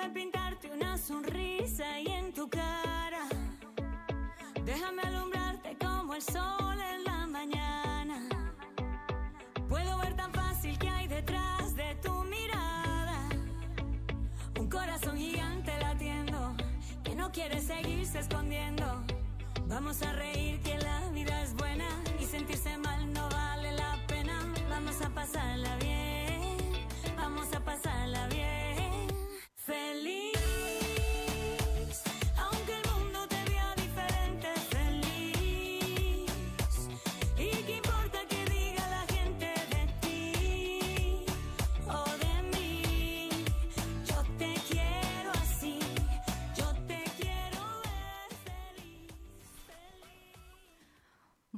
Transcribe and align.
Déjame 0.00 0.14
pintarte 0.14 0.70
una 0.70 0.96
sonrisa 0.96 2.00
y 2.00 2.06
en 2.06 2.32
tu 2.32 2.48
cara. 2.48 3.28
Déjame 4.64 5.02
alumbrarte 5.02 5.76
como 5.78 6.14
el 6.14 6.22
sol 6.22 6.78
en 6.94 7.04
la 7.04 7.26
mañana. 7.26 8.26
Puedo 9.68 9.98
ver 9.98 10.16
tan 10.16 10.32
fácil 10.32 10.78
que 10.78 10.88
hay 10.88 11.06
detrás 11.06 11.76
de 11.76 11.96
tu 11.96 12.12
mirada. 12.24 13.28
Un 14.58 14.70
corazón 14.70 15.18
gigante 15.18 15.70
latiendo 15.78 16.54
que 17.04 17.14
no 17.14 17.30
quiere 17.30 17.60
seguirse 17.60 18.20
escondiendo. 18.20 19.04
Vamos 19.66 20.00
a 20.00 20.14
reír 20.14 20.62
que 20.62 20.78
la 20.78 21.10
vida 21.10 21.42
es 21.42 21.54
buena 21.54 21.88
y 22.18 22.24
sentirse 22.24 22.74
mal 22.78 23.12
no 23.12 23.28
vale 23.28 23.72
la 23.74 23.98
pena. 24.06 24.50
Vamos 24.70 24.98
a 25.02 25.10
pasarla 25.10 25.76
bien, 25.76 26.56
vamos 27.18 27.52
a 27.52 27.60
pasarla 27.60 28.28
bien. 28.28 28.69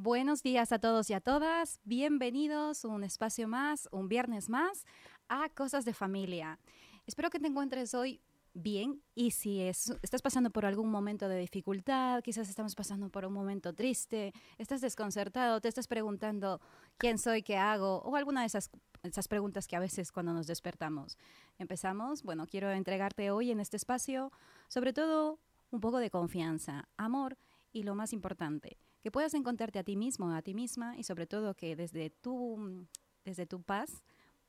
Buenos 0.05 0.43
días 0.43 0.73
a 0.73 0.81
todos 0.81 1.09
y 1.11 1.15
a 1.15 1.21
todas. 1.21 1.79
Bienvenidos 1.85 2.85
un 2.85 3.05
espacio 3.05 3.47
más, 3.47 3.89
un 3.93 4.09
viernes 4.09 4.49
más 4.49 4.85
a 5.29 5.49
Cosas 5.51 5.85
de 5.85 5.95
Familia. 5.95 6.59
Espero 7.07 7.31
que 7.31 7.39
te 7.39 7.47
encuentres 7.47 7.95
hoy 7.95 8.21
bien 8.53 9.01
y 9.15 9.31
si 9.31 9.61
es- 9.61 9.95
estás 10.03 10.21
pasando 10.21 10.51
por 10.51 10.67
algún 10.67 10.91
momento 10.91 11.29
de 11.29 11.39
dificultad, 11.39 12.21
quizás 12.25 12.49
estamos 12.49 12.75
pasando 12.75 13.11
por 13.11 13.25
un 13.25 13.33
momento 13.33 13.73
triste, 13.75 14.33
estás 14.59 14.81
desconcertado, 14.81 15.61
te 15.61 15.69
estás 15.69 15.87
preguntando 15.87 16.61
quién 16.99 17.17
soy, 17.17 17.45
qué 17.45 17.57
hago 17.57 17.99
o 18.03 18.17
alguna 18.17 18.41
de 18.41 18.49
esas 18.49 18.71
esas 19.05 19.29
preguntas 19.29 19.69
que 19.69 19.77
a 19.77 19.81
veces 19.81 20.11
cuando 20.11 20.33
nos 20.33 20.49
despertamos. 20.49 21.17
Empezamos, 21.59 22.25
bueno, 22.25 22.49
quiero 22.49 22.73
entregarte 22.73 23.31
hoy 23.31 23.53
en 23.53 23.61
este 23.61 23.77
espacio 23.77 24.33
sobre 24.67 24.93
todo 24.93 25.39
un 25.71 25.79
poco 25.79 25.99
de 25.99 26.11
confianza, 26.11 26.89
amor 26.97 27.37
y 27.73 27.85
lo 27.85 27.95
más 27.95 28.13
importante, 28.13 28.79
que 29.03 29.11
puedas 29.11 29.35
encontrarte 29.35 29.79
a 29.79 29.85
ti 29.85 29.97
mismo, 29.97 30.31
a 30.31 30.43
ti 30.43 30.55
misma 30.55 30.97
y 30.97 31.03
sobre 31.03 31.27
todo 31.27 31.55
que 31.55 31.75
desde 31.77 32.11
tu, 32.11 32.87
desde 33.25 33.47
tu 33.47 33.63
paz 33.63 34.03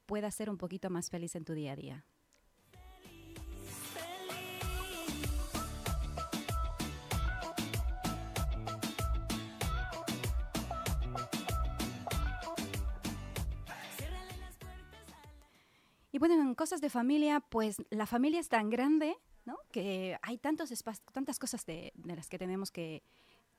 puedas 0.06 0.36
ser 0.36 0.50
un 0.50 0.58
poquito 0.58 0.90
más 0.90 1.10
feliz 1.10 1.36
en 1.36 1.44
tu 1.44 1.54
día 1.54 1.74
a 1.74 1.76
día. 1.76 2.06
Y 16.12 16.20
bueno, 16.20 16.36
en 16.36 16.54
cosas 16.54 16.80
de 16.80 16.92
familia, 16.92 17.40
pues 17.40 17.78
la 17.90 18.06
familia 18.06 18.40
es 18.40 18.48
tan 18.48 18.70
grande, 18.70 19.16
¿no? 19.46 19.58
Que 19.72 20.18
hay 20.22 20.38
tantos 20.38 20.72
espa- 20.72 21.02
tantas 21.12 21.40
cosas 21.40 21.66
de 21.66 21.92
las 22.06 22.30
que 22.30 22.38
tenemos 22.38 22.70
que 22.70 23.02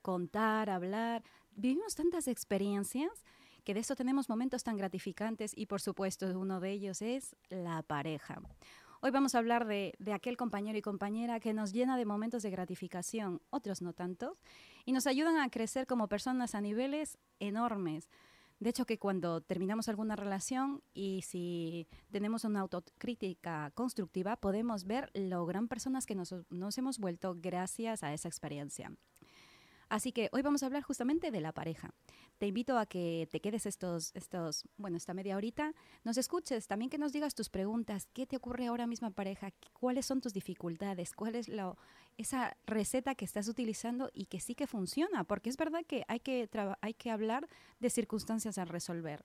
contar, 0.05 0.69
hablar. 0.69 1.25
Vivimos 1.57 1.95
tantas 1.95 2.29
experiencias 2.29 3.25
que 3.65 3.73
de 3.73 3.81
eso 3.81 3.97
tenemos 3.97 4.29
momentos 4.29 4.63
tan 4.63 4.77
gratificantes 4.77 5.53
y 5.57 5.65
por 5.65 5.81
supuesto 5.81 6.27
uno 6.39 6.61
de 6.61 6.71
ellos 6.73 7.01
es 7.01 7.35
la 7.49 7.83
pareja. 7.83 8.43
Hoy 9.01 9.11
vamos 9.11 9.35
a 9.35 9.39
hablar 9.39 9.67
de, 9.67 9.95
de 9.99 10.13
aquel 10.13 10.37
compañero 10.37 10.77
y 10.77 10.83
compañera 10.83 11.41
que 11.41 11.55
nos 11.55 11.73
llena 11.73 11.97
de 11.97 12.05
momentos 12.05 12.43
de 12.43 12.51
gratificación, 12.51 13.41
otros 13.49 13.81
no 13.81 13.95
tantos, 13.95 14.43
y 14.85 14.93
nos 14.93 15.07
ayudan 15.07 15.39
a 15.39 15.49
crecer 15.49 15.87
como 15.87 16.07
personas 16.07 16.55
a 16.55 16.61
niveles 16.61 17.17
enormes. 17.41 18.11
De 18.61 18.71
hecho, 18.71 18.87
que 18.87 18.99
cuando 18.99 19.41
terminamos 19.41 19.89
alguna 19.89 20.17
relación 20.17 20.83
y 20.93 21.23
si 21.23 21.87
tenemos 22.11 22.45
una 22.45 22.61
autocrítica 22.61 23.71
constructiva, 23.75 24.37
podemos 24.37 24.85
ver 24.85 25.11
lo 25.15 25.45
gran 25.47 25.67
personas 25.67 26.07
que 26.07 26.15
nos, 26.15 26.35
nos 26.51 26.79
hemos 26.79 26.99
vuelto 26.99 27.37
gracias 27.39 28.03
a 28.03 28.13
esa 28.13 28.29
experiencia. 28.29 28.93
Así 29.95 30.11
que 30.11 30.29
hoy 30.33 30.43
vamos 30.43 30.65
a 30.65 30.67
hablar 30.67 30.83
justamente 30.83 31.31
de 31.31 31.41
la 31.41 31.53
pareja. 31.53 31.95
Te 32.39 32.49
invito 32.49 32.79
a 32.79 32.85
que 32.85 33.29
te 33.31 33.39
quedes 33.39 33.65
estos, 33.65 34.11
estos, 34.17 34.65
bueno, 34.77 34.97
esta 34.97 35.15
media 35.15 35.37
horita, 35.37 35.73
nos 36.03 36.19
escuches, 36.19 36.67
también 36.67 36.91
que 36.91 36.99
nos 36.99 37.13
digas 37.13 37.37
tus 37.37 37.49
preguntas, 37.49 38.09
qué 38.13 38.27
te 38.27 38.37
ocurre 38.37 38.67
ahora 38.67 38.89
mismo 38.89 39.13
pareja, 39.13 39.53
cuáles 39.73 40.05
son 40.05 40.21
tus 40.21 40.33
dificultades, 40.33 41.15
cuál 41.15 41.37
es 41.37 41.49
lo, 41.49 41.79
esa 42.17 42.57
receta 42.67 43.15
que 43.15 43.25
estás 43.25 43.47
utilizando 43.47 44.11
y 44.13 44.27
que 44.27 44.41
sí 44.41 44.57
que 44.57 44.67
funciona, 44.67 45.23
porque 45.23 45.49
es 45.49 45.57
verdad 45.57 45.85
que 45.87 46.05
hay 46.09 46.19
que, 46.19 46.51
hay 46.81 46.95
que 46.95 47.13
hablar 47.13 47.49
de 47.79 47.89
circunstancias 47.89 48.59
a 48.59 48.65
resolver 48.65 49.25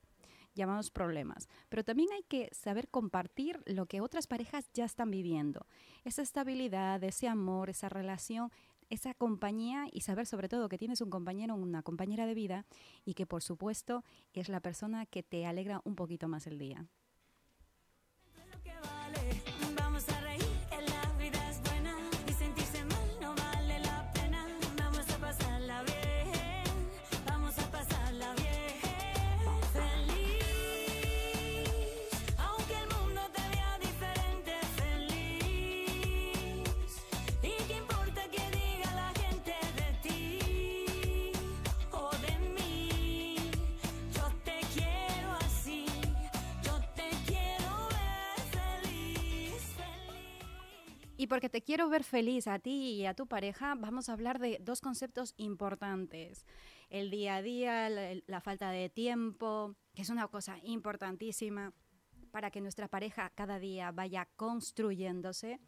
llamados 0.54 0.90
problemas, 0.90 1.48
pero 1.68 1.84
también 1.84 2.10
hay 2.12 2.22
que 2.24 2.48
saber 2.52 2.88
compartir 2.88 3.60
lo 3.66 3.86
que 3.86 4.00
otras 4.00 4.26
parejas 4.26 4.70
ya 4.72 4.84
están 4.84 5.10
viviendo, 5.10 5.66
esa 6.04 6.22
estabilidad, 6.22 7.02
ese 7.04 7.28
amor, 7.28 7.70
esa 7.70 7.88
relación, 7.88 8.50
esa 8.90 9.14
compañía 9.14 9.86
y 9.90 10.02
saber 10.02 10.26
sobre 10.26 10.48
todo 10.48 10.68
que 10.68 10.78
tienes 10.78 11.00
un 11.00 11.10
compañero 11.10 11.54
una 11.54 11.82
compañera 11.82 12.26
de 12.26 12.34
vida 12.34 12.66
y 13.04 13.14
que 13.14 13.26
por 13.26 13.42
supuesto 13.42 14.04
es 14.32 14.48
la 14.48 14.60
persona 14.60 15.06
que 15.06 15.22
te 15.22 15.46
alegra 15.46 15.80
un 15.84 15.94
poquito 15.94 16.28
más 16.28 16.46
el 16.46 16.58
día. 16.58 16.86
Y 51.20 51.26
porque 51.26 51.50
te 51.50 51.60
quiero 51.60 51.90
ver 51.90 52.02
feliz 52.02 52.46
a 52.46 52.58
ti 52.60 52.92
y 52.92 53.04
a 53.04 53.12
tu 53.12 53.26
pareja, 53.26 53.74
vamos 53.74 54.08
a 54.08 54.14
hablar 54.14 54.38
de 54.38 54.56
dos 54.62 54.80
conceptos 54.80 55.34
importantes. 55.36 56.46
El 56.88 57.10
día 57.10 57.36
a 57.36 57.42
día, 57.42 57.90
la, 57.90 58.14
la 58.26 58.40
falta 58.40 58.70
de 58.70 58.88
tiempo, 58.88 59.76
que 59.94 60.00
es 60.00 60.08
una 60.08 60.28
cosa 60.28 60.56
importantísima 60.62 61.74
para 62.30 62.50
que 62.50 62.62
nuestra 62.62 62.88
pareja 62.88 63.30
cada 63.34 63.58
día 63.58 63.92
vaya 63.92 64.30
construyéndose, 64.36 65.60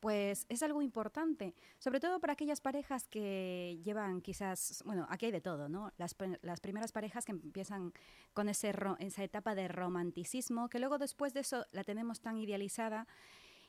pues 0.00 0.46
es 0.48 0.62
algo 0.62 0.80
importante, 0.80 1.54
sobre 1.78 2.00
todo 2.00 2.18
para 2.18 2.32
aquellas 2.32 2.62
parejas 2.62 3.06
que 3.06 3.78
llevan 3.84 4.22
quizás, 4.22 4.82
bueno, 4.86 5.06
aquí 5.10 5.26
hay 5.26 5.32
de 5.32 5.40
todo, 5.42 5.68
¿no? 5.68 5.92
Las, 5.98 6.16
las 6.40 6.60
primeras 6.60 6.92
parejas 6.92 7.26
que 7.26 7.32
empiezan 7.32 7.92
con 8.32 8.48
ese 8.48 8.72
esa 9.00 9.22
etapa 9.22 9.54
de 9.54 9.68
romanticismo, 9.68 10.70
que 10.70 10.78
luego 10.78 10.96
después 10.96 11.34
de 11.34 11.40
eso 11.40 11.66
la 11.72 11.84
tenemos 11.84 12.20
tan 12.20 12.38
idealizada 12.38 13.06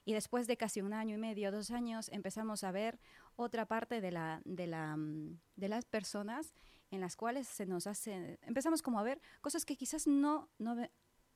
y 0.06 0.14
después 0.14 0.46
de 0.46 0.56
casi 0.56 0.82
un 0.82 0.94
año 0.94 1.16
y 1.16 1.18
medio, 1.18 1.52
dos 1.52 1.72
años, 1.72 2.10
empezamos 2.10 2.64
a 2.64 2.72
ver 2.72 3.00
otra 3.36 3.66
parte 3.66 4.02
de, 4.02 4.12
la, 4.12 4.42
de, 4.46 4.68
la, 4.68 4.96
mm, 4.96 5.40
de 5.56 5.68
las 5.68 5.86
personas 5.86 6.54
en 6.92 7.02
las 7.02 7.16
cuales 7.16 7.48
se 7.48 7.66
nos 7.66 7.88
hace, 7.88 8.40
empezamos 8.44 8.84
como 8.84 9.00
a 9.00 9.04
ver 9.04 9.20
cosas 9.42 9.66
que 9.66 9.76
quizás 9.76 10.06
no, 10.06 10.48
no, 10.60 10.76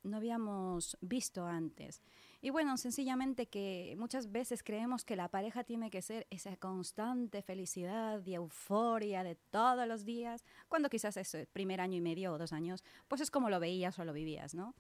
no 0.04 0.18
habíamos 0.18 0.98
visto 1.02 1.48
antes. 1.48 2.04
Y 2.42 2.52
bueno, 2.52 2.78
sencillamente 2.78 3.48
que 3.48 3.96
muchas 3.98 4.32
veces 4.32 4.64
creemos 4.64 5.04
que 5.04 5.16
la 5.16 5.28
pareja 5.28 5.64
tiene 5.64 5.90
que 5.90 6.04
ser 6.04 6.28
esa 6.30 6.56
constante 6.56 7.42
felicidad 7.42 8.24
y 8.26 8.36
euforia 8.36 9.24
de 9.24 9.36
todos 9.36 9.88
los 9.88 10.06
días, 10.06 10.46
cuando 10.68 10.90
quizás 10.90 11.18
ese 11.18 11.48
primer 11.48 11.82
año 11.82 11.98
y 11.98 12.02
medio 12.02 12.34
o 12.34 12.38
dos 12.38 12.54
años, 12.54 12.84
pues 13.08 13.20
es 13.20 13.32
como 13.32 13.50
lo 13.50 13.60
veías 13.60 13.98
o 13.98 14.06
lo 14.06 14.14
vivías, 14.14 14.54
¿no? 14.54 14.76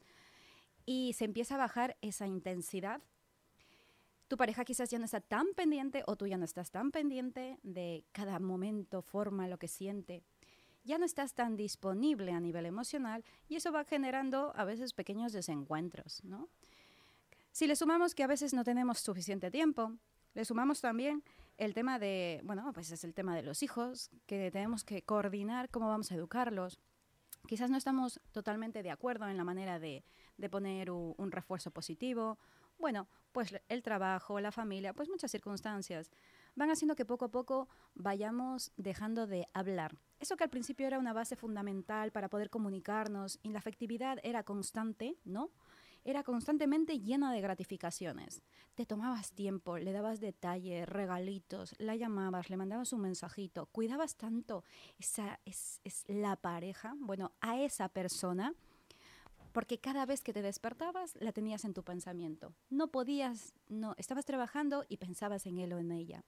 Y 0.85 1.13
se 1.13 1.25
empieza 1.25 1.55
a 1.55 1.57
bajar 1.57 1.97
esa 2.01 2.27
intensidad 2.27 3.01
tu 4.29 4.37
pareja 4.37 4.63
quizás 4.63 4.89
ya 4.89 4.99
no 4.99 5.05
está 5.05 5.19
tan 5.19 5.47
pendiente 5.55 6.03
o 6.05 6.15
tú 6.15 6.27
ya 6.27 6.37
no 6.37 6.45
estás 6.45 6.71
tan 6.71 6.91
pendiente 6.91 7.57
de 7.63 8.05
cada 8.13 8.39
momento, 8.39 9.01
forma, 9.01 9.47
lo 9.47 9.57
que 9.57 9.67
siente. 9.67 10.23
Ya 10.85 10.97
no 10.97 11.05
estás 11.05 11.33
tan 11.33 11.57
disponible 11.57 12.31
a 12.31 12.39
nivel 12.39 12.65
emocional 12.65 13.25
y 13.49 13.55
eso 13.57 13.71
va 13.71 13.83
generando 13.83 14.53
a 14.55 14.63
veces 14.63 14.93
pequeños 14.93 15.33
desencuentros, 15.33 16.23
¿no? 16.23 16.47
Si 17.51 17.67
le 17.67 17.75
sumamos 17.75 18.13
que 18.15 18.23
a 18.23 18.27
veces 18.27 18.53
no 18.53 18.63
tenemos 18.63 18.99
suficiente 18.99 19.49
tiempo, 19.51 19.93
le 20.35 20.45
sumamos 20.45 20.79
también 20.79 21.23
el 21.57 21.73
tema 21.73 21.97
de, 21.99 22.39
bueno, 22.43 22.71
pues 22.71 22.91
es 22.91 23.03
el 23.03 23.13
tema 23.15 23.35
de 23.35 23.41
los 23.41 23.63
hijos, 23.63 24.11
que 24.27 24.51
tenemos 24.51 24.83
que 24.83 25.01
coordinar 25.01 25.69
cómo 25.69 25.87
vamos 25.89 26.11
a 26.11 26.15
educarlos. 26.15 26.79
Quizás 27.47 27.71
no 27.71 27.77
estamos 27.77 28.21
totalmente 28.31 28.83
de 28.83 28.91
acuerdo 28.91 29.27
en 29.27 29.37
la 29.37 29.43
manera 29.43 29.79
de, 29.79 30.03
de 30.37 30.49
poner 30.49 30.91
u- 30.91 31.15
un 31.17 31.31
refuerzo 31.31 31.71
positivo 31.71 32.37
Bueno, 32.79 33.09
pues 33.33 33.53
el 33.67 33.83
trabajo, 33.83 34.39
la 34.39 34.53
familia, 34.53 34.93
pues 34.93 35.09
muchas 35.09 35.29
circunstancias 35.31 36.09
van 36.55 36.71
haciendo 36.71 36.95
que 36.95 37.05
poco 37.05 37.25
a 37.25 37.31
poco 37.31 37.67
vayamos 37.93 38.71
dejando 38.77 39.27
de 39.27 39.45
hablar. 39.53 39.97
Eso 40.19 40.37
que 40.37 40.45
al 40.45 40.49
principio 40.49 40.87
era 40.87 40.97
una 40.97 41.13
base 41.13 41.35
fundamental 41.35 42.11
para 42.11 42.29
poder 42.29 42.49
comunicarnos 42.49 43.37
y 43.43 43.49
la 43.49 43.59
afectividad 43.59 44.19
era 44.23 44.43
constante, 44.43 45.17
¿no? 45.25 45.51
Era 46.05 46.23
constantemente 46.23 47.01
llena 47.01 47.33
de 47.33 47.41
gratificaciones. 47.41 48.41
Te 48.75 48.85
tomabas 48.85 49.33
tiempo, 49.33 49.77
le 49.77 49.91
dabas 49.91 50.21
detalles, 50.21 50.87
regalitos, 50.87 51.75
la 51.77 51.97
llamabas, 51.97 52.49
le 52.49 52.55
mandabas 52.55 52.93
un 52.93 53.01
mensajito, 53.01 53.65
cuidabas 53.67 54.15
tanto. 54.15 54.63
Esa 54.97 55.41
es, 55.43 55.81
es 55.83 56.05
la 56.07 56.37
pareja, 56.37 56.95
bueno, 56.97 57.33
a 57.41 57.59
esa 57.59 57.89
persona 57.89 58.53
porque 59.59 59.77
cada 59.77 60.05
vez 60.05 60.23
que 60.23 60.31
te 60.31 60.41
despertabas 60.41 61.17
la 61.19 61.33
tenías 61.33 61.65
en 61.65 61.73
tu 61.73 61.83
pensamiento. 61.83 62.55
No 62.69 62.91
podías, 62.91 63.53
no, 63.67 63.93
estabas 63.97 64.23
trabajando 64.23 64.85
y 64.87 64.95
pensabas 64.95 65.45
en 65.47 65.57
él 65.57 65.73
o 65.73 65.79
en 65.79 65.91
ella. 65.91 66.23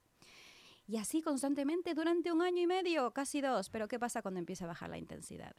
Y 0.86 0.98
así 0.98 1.22
constantemente 1.22 1.94
durante 1.94 2.30
un 2.30 2.42
año 2.42 2.60
y 2.60 2.66
medio, 2.66 3.10
casi 3.12 3.40
dos. 3.40 3.70
Pero 3.70 3.88
¿qué 3.88 3.98
pasa 3.98 4.20
cuando 4.20 4.38
empieza 4.38 4.66
a 4.66 4.68
bajar 4.68 4.90
la 4.90 4.98
intensidad? 4.98 5.56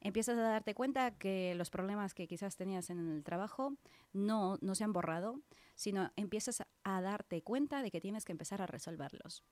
Empiezas 0.00 0.36
a 0.36 0.40
darte 0.40 0.74
cuenta 0.74 1.12
que 1.12 1.54
los 1.54 1.70
problemas 1.70 2.12
que 2.12 2.26
quizás 2.26 2.56
tenías 2.56 2.90
en 2.90 2.98
el 3.08 3.22
trabajo 3.22 3.76
no, 4.12 4.58
no 4.60 4.74
se 4.74 4.82
han 4.82 4.92
borrado, 4.92 5.42
sino 5.76 6.10
empiezas 6.16 6.60
a 6.82 7.00
darte 7.00 7.40
cuenta 7.42 7.82
de 7.82 7.92
que 7.92 8.00
tienes 8.00 8.24
que 8.24 8.32
empezar 8.32 8.60
a 8.60 8.66
resolverlos. 8.66 9.44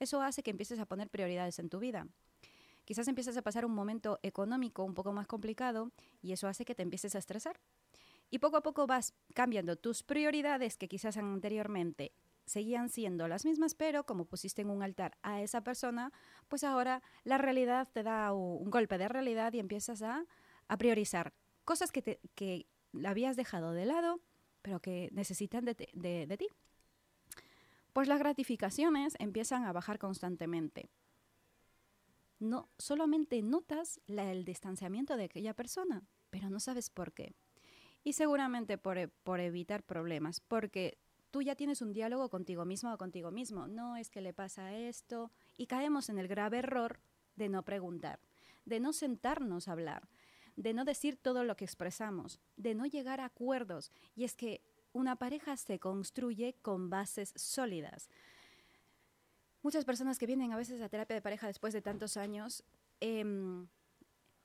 Eso 0.00 0.22
hace 0.22 0.42
que 0.42 0.50
empieces 0.50 0.80
a 0.80 0.86
poner 0.86 1.08
prioridades 1.08 1.60
en 1.60 1.68
tu 1.68 1.78
vida. 1.78 2.08
Quizás 2.84 3.08
empiezas 3.08 3.36
a 3.36 3.42
pasar 3.42 3.64
un 3.64 3.74
momento 3.74 4.18
económico 4.22 4.84
un 4.84 4.94
poco 4.94 5.12
más 5.12 5.26
complicado 5.26 5.90
y 6.20 6.32
eso 6.32 6.48
hace 6.48 6.64
que 6.64 6.74
te 6.74 6.82
empieces 6.82 7.14
a 7.14 7.18
estresar. 7.18 7.58
Y 8.30 8.38
poco 8.38 8.56
a 8.56 8.62
poco 8.62 8.86
vas 8.86 9.14
cambiando 9.34 9.76
tus 9.76 10.02
prioridades 10.02 10.76
que 10.76 10.88
quizás 10.88 11.16
anteriormente 11.16 12.12
seguían 12.46 12.88
siendo 12.88 13.26
las 13.28 13.44
mismas, 13.44 13.74
pero 13.74 14.04
como 14.04 14.26
pusiste 14.26 14.62
en 14.62 14.70
un 14.70 14.82
altar 14.82 15.16
a 15.22 15.40
esa 15.40 15.62
persona, 15.62 16.12
pues 16.48 16.64
ahora 16.64 17.02
la 17.24 17.38
realidad 17.38 17.88
te 17.92 18.02
da 18.02 18.32
un 18.32 18.70
golpe 18.70 18.98
de 18.98 19.08
realidad 19.08 19.52
y 19.54 19.60
empiezas 19.60 20.02
a, 20.02 20.26
priorizar 20.78 21.32
cosas 21.64 21.92
que, 21.92 22.02
te, 22.02 22.20
que 22.34 22.66
habías 23.04 23.36
dejado 23.36 23.72
de 23.72 23.86
lado, 23.86 24.20
pero 24.62 24.80
que 24.80 25.08
necesitan 25.12 25.64
de, 25.64 25.74
de 25.94 26.36
ti. 26.36 26.48
Pues 27.92 28.08
las 28.08 28.18
gratificaciones 28.18 29.14
empiezan 29.20 29.64
a 29.64 29.72
bajar 29.72 29.98
constantemente 29.98 30.90
no 32.44 32.68
solamente 32.78 33.42
notas 33.42 34.00
el 34.06 34.44
distanciamiento 34.44 35.16
de 35.16 35.24
aquella 35.24 35.54
persona, 35.54 36.02
pero 36.30 36.50
no 36.50 36.60
sabes 36.60 36.90
por 36.90 37.12
qué. 37.12 37.34
Y 38.02 38.12
seguramente 38.12 38.78
por, 38.78 38.98
e, 38.98 39.08
por, 39.08 39.40
evitar 39.40 39.82
problemas, 39.82 40.40
porque 40.40 40.98
tú 41.30 41.42
ya 41.42 41.56
tienes 41.56 41.80
un 41.82 41.92
diálogo 41.92 42.28
contigo 42.28 42.64
mismo 42.64 42.92
o 42.92 42.98
contigo 42.98 43.30
mismo. 43.30 43.66
No 43.66 43.96
es 43.96 44.10
que 44.10 44.20
le 44.20 44.34
pasa 44.34 44.76
esto. 44.76 45.32
Y 45.56 45.66
caemos 45.66 46.08
en 46.08 46.18
el 46.18 46.28
grave 46.28 46.58
error 46.58 47.00
de 47.34 47.48
no 47.48 47.64
preguntar, 47.64 48.20
de 48.64 48.78
no 48.78 48.92
sentarnos 48.92 49.66
a 49.66 49.72
hablar, 49.72 50.08
de 50.56 50.74
no 50.74 50.84
decir 50.84 51.16
todo 51.16 51.42
lo 51.44 51.56
que 51.56 51.64
expresamos, 51.64 52.40
de 52.56 52.74
no 52.74 52.86
llegar 52.86 53.20
a 53.20 53.26
acuerdos. 53.26 53.90
Y 54.14 54.24
es 54.24 54.36
que 54.36 54.62
una 54.92 55.16
pareja 55.16 55.56
se 55.56 55.80
construye 55.80 56.54
con 56.62 56.90
bases 56.90 57.32
sólidas 57.36 58.08
muchas 59.64 59.84
personas 59.84 60.18
que 60.18 60.26
vienen 60.26 60.52
a 60.52 60.56
veces 60.56 60.80
a 60.80 60.88
terapia 60.88 61.14
de 61.16 61.22
pareja 61.22 61.46
después 61.46 61.72
de 61.72 61.80
tantos 61.80 62.16
años, 62.16 62.62
em, 63.00 63.66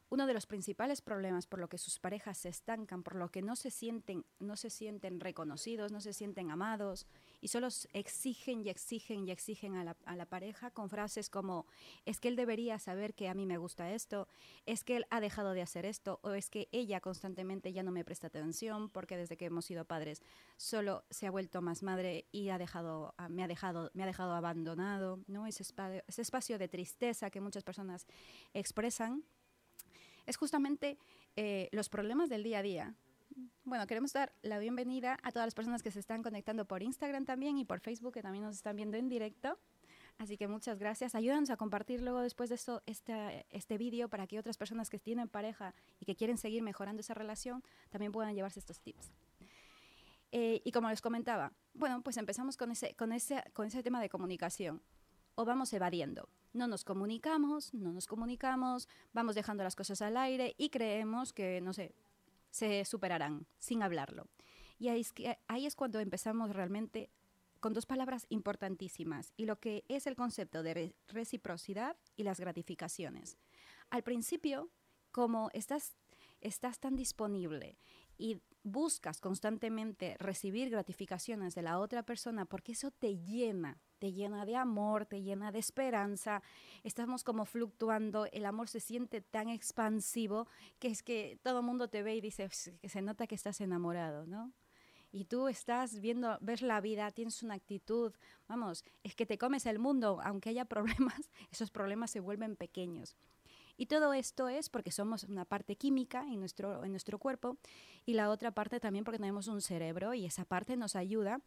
uno 0.09 0.25
de 0.25 0.33
los 0.33 0.47
principales 0.47 1.01
problemas 1.01 1.45
por 1.45 1.59
lo 1.59 1.69
que 1.69 1.77
sus 1.77 1.99
parejas 1.99 2.37
se 2.37 2.49
estancan, 2.49 3.03
por 3.03 3.15
lo 3.15 3.29
que 3.29 3.41
no 3.41 3.55
se 3.55 3.69
sienten, 3.69 4.25
no 4.39 4.55
se 4.55 4.69
sienten 4.69 5.19
reconocidos, 5.19 5.91
no 5.91 6.01
se 6.01 6.13
sienten 6.13 6.51
amados 6.51 7.05
y 7.41 7.49
solo 7.49 7.67
exigen 7.93 8.65
y 8.65 8.69
exigen 8.69 9.27
y 9.27 9.31
exigen 9.31 9.75
a 9.75 9.83
la, 9.83 9.97
a 10.05 10.15
la, 10.15 10.25
pareja 10.25 10.71
con 10.71 10.89
frases 10.89 11.29
como 11.29 11.67
es 12.05 12.19
que 12.19 12.27
él 12.27 12.35
debería 12.35 12.79
saber 12.79 13.13
que 13.13 13.29
a 13.29 13.33
mí 13.33 13.45
me 13.45 13.57
gusta 13.57 13.91
esto, 13.91 14.27
es 14.65 14.83
que 14.83 14.97
él 14.97 15.05
ha 15.09 15.21
dejado 15.21 15.53
de 15.53 15.61
hacer 15.61 15.85
esto 15.85 16.19
o 16.23 16.31
es 16.31 16.49
que 16.49 16.67
ella 16.71 16.99
constantemente 17.01 17.71
ya 17.71 17.83
no 17.83 17.91
me 17.91 18.03
presta 18.03 18.27
atención 18.27 18.89
porque 18.89 19.15
desde 19.15 19.37
que 19.37 19.45
hemos 19.45 19.65
sido 19.65 19.85
padres 19.85 20.21
solo 20.57 21.03
se 21.09 21.27
ha 21.27 21.31
vuelto 21.31 21.61
más 21.61 21.83
madre 21.83 22.25
y 22.31 22.49
ha 22.49 22.57
dejado, 22.57 23.13
me, 23.29 23.43
ha 23.43 23.47
dejado, 23.47 23.91
me 23.93 24.03
ha 24.03 24.07
dejado 24.07 24.33
abandonado, 24.33 25.19
¿no? 25.27 25.45
ese, 25.45 25.63
ese 26.07 26.21
espacio 26.21 26.57
de 26.57 26.67
tristeza 26.67 27.29
que 27.29 27.41
muchas 27.41 27.63
personas 27.63 28.07
expresan 28.53 29.23
es 30.29 30.37
justamente 30.37 30.97
eh, 31.35 31.69
los 31.71 31.89
problemas 31.89 32.29
del 32.29 32.43
día 32.43 32.59
a 32.59 32.61
día. 32.61 32.95
Bueno, 33.63 33.85
queremos 33.87 34.13
dar 34.13 34.33
la 34.41 34.59
bienvenida 34.59 35.17
a 35.23 35.31
todas 35.31 35.47
las 35.47 35.55
personas 35.55 35.83
que 35.83 35.91
se 35.91 35.99
están 35.99 36.23
conectando 36.23 36.65
por 36.65 36.83
Instagram 36.83 37.25
también 37.25 37.57
y 37.57 37.65
por 37.65 37.79
Facebook, 37.79 38.13
que 38.13 38.21
también 38.21 38.43
nos 38.43 38.55
están 38.55 38.75
viendo 38.75 38.97
en 38.97 39.09
directo. 39.09 39.57
Así 40.17 40.37
que 40.37 40.47
muchas 40.47 40.77
gracias. 40.77 41.15
Ayúdanos 41.15 41.49
a 41.49 41.57
compartir 41.57 42.01
luego 42.01 42.19
después 42.19 42.49
de 42.49 42.55
esto 42.55 42.83
este, 42.85 43.45
este 43.49 43.77
vídeo 43.77 44.09
para 44.09 44.27
que 44.27 44.37
otras 44.37 44.57
personas 44.57 44.89
que 44.89 44.99
tienen 44.99 45.29
pareja 45.29 45.73
y 45.99 46.05
que 46.05 46.15
quieren 46.15 46.37
seguir 46.37 46.61
mejorando 46.61 46.99
esa 46.99 47.13
relación 47.13 47.63
también 47.89 48.11
puedan 48.11 48.35
llevarse 48.35 48.59
estos 48.59 48.79
tips. 48.81 49.11
Eh, 50.31 50.61
y 50.63 50.71
como 50.71 50.89
les 50.89 51.01
comentaba, 51.01 51.53
bueno, 51.73 52.01
pues 52.03 52.17
empezamos 52.17 52.55
con 52.57 52.71
ese, 52.71 52.93
con, 52.95 53.13
ese, 53.13 53.43
con 53.53 53.65
ese 53.65 53.81
tema 53.81 53.99
de 54.01 54.09
comunicación 54.09 54.81
o 55.39 55.45
vamos 55.45 55.71
evadiendo 55.73 56.27
no 56.53 56.67
nos 56.67 56.83
comunicamos, 56.83 57.73
no 57.73 57.91
nos 57.91 58.07
comunicamos, 58.07 58.87
vamos 59.13 59.35
dejando 59.35 59.63
las 59.63 59.75
cosas 59.75 60.01
al 60.01 60.17
aire 60.17 60.55
y 60.57 60.69
creemos 60.69 61.33
que, 61.33 61.61
no 61.61 61.73
sé, 61.73 61.93
se 62.49 62.85
superarán 62.85 63.45
sin 63.59 63.83
hablarlo. 63.83 64.27
Y 64.77 64.87
ahí 64.89 65.01
es, 65.01 65.13
que, 65.13 65.37
ahí 65.47 65.65
es 65.65 65.75
cuando 65.75 65.99
empezamos 65.99 66.51
realmente 66.51 67.09
con 67.59 67.73
dos 67.73 67.85
palabras 67.85 68.25
importantísimas 68.29 69.33
y 69.35 69.45
lo 69.45 69.59
que 69.59 69.83
es 69.89 70.07
el 70.07 70.15
concepto 70.15 70.63
de 70.63 70.95
reciprocidad 71.07 71.97
y 72.15 72.23
las 72.23 72.39
gratificaciones. 72.39 73.37
Al 73.89 74.03
principio, 74.03 74.69
como 75.11 75.49
estás, 75.53 75.97
estás 76.39 76.79
tan 76.79 76.95
disponible 76.95 77.77
y 78.17 78.41
buscas 78.63 79.19
constantemente 79.19 80.15
recibir 80.19 80.69
gratificaciones 80.69 81.55
de 81.55 81.61
la 81.61 81.79
otra 81.79 82.03
persona 82.03 82.45
porque 82.45 82.71
eso 82.71 82.91
te 82.91 83.17
llena, 83.17 83.81
te 83.99 84.11
llena 84.11 84.45
de 84.45 84.55
amor, 84.55 85.05
te 85.05 85.21
llena 85.21 85.51
de 85.51 85.59
esperanza, 85.59 86.41
estamos 86.83 87.23
como 87.23 87.45
fluctuando, 87.45 88.25
el 88.31 88.45
amor 88.45 88.67
se 88.69 88.79
siente 88.79 89.21
tan 89.21 89.49
expansivo 89.49 90.47
que 90.79 90.87
es 90.87 91.03
que 91.03 91.39
todo 91.43 91.59
el 91.59 91.65
mundo 91.65 91.89
te 91.89 92.01
ve 92.01 92.15
y 92.15 92.21
dice 92.21 92.49
que 92.81 92.89
se 92.89 93.01
nota 93.01 93.27
que 93.27 93.35
estás 93.35 93.61
enamorado, 93.61 94.25
¿no? 94.25 94.53
Y 95.11 95.25
tú 95.25 95.47
estás 95.47 95.99
viendo, 95.99 96.37
ves 96.39 96.61
la 96.61 96.81
vida, 96.81 97.09
tienes 97.11 97.41
una 97.41 97.55
actitud, 97.55 98.13
vamos, 98.47 98.83
es 99.03 99.15
que 99.15 99.25
te 99.25 99.37
comes 99.37 99.65
el 99.65 99.79
mundo, 99.79 100.19
aunque 100.23 100.49
haya 100.49 100.65
problemas, 100.65 101.29
esos 101.51 101.71
problemas 101.71 102.11
se 102.11 102.19
vuelven 102.19 102.55
pequeños. 102.55 103.15
Y 103.75 103.85
todo 103.85 104.13
esto 104.13 104.49
es 104.49 104.69
porque 104.69 104.91
somos 104.91 105.23
una 105.23 105.45
parte 105.45 105.77
química 105.77 106.23
en 106.23 106.39
nuestro, 106.39 106.83
en 106.83 106.91
nuestro 106.91 107.17
cuerpo 107.17 107.57
y 108.05 108.13
la 108.13 108.29
otra 108.29 108.51
parte 108.51 108.81
también 108.81 109.05
porque 109.05 109.19
tenemos 109.19 109.47
un 109.47 109.61
cerebro 109.61 110.13
y 110.13 110.25
esa 110.25 110.43
parte 110.43 110.75
nos 110.75 110.97
ayuda 110.97 111.41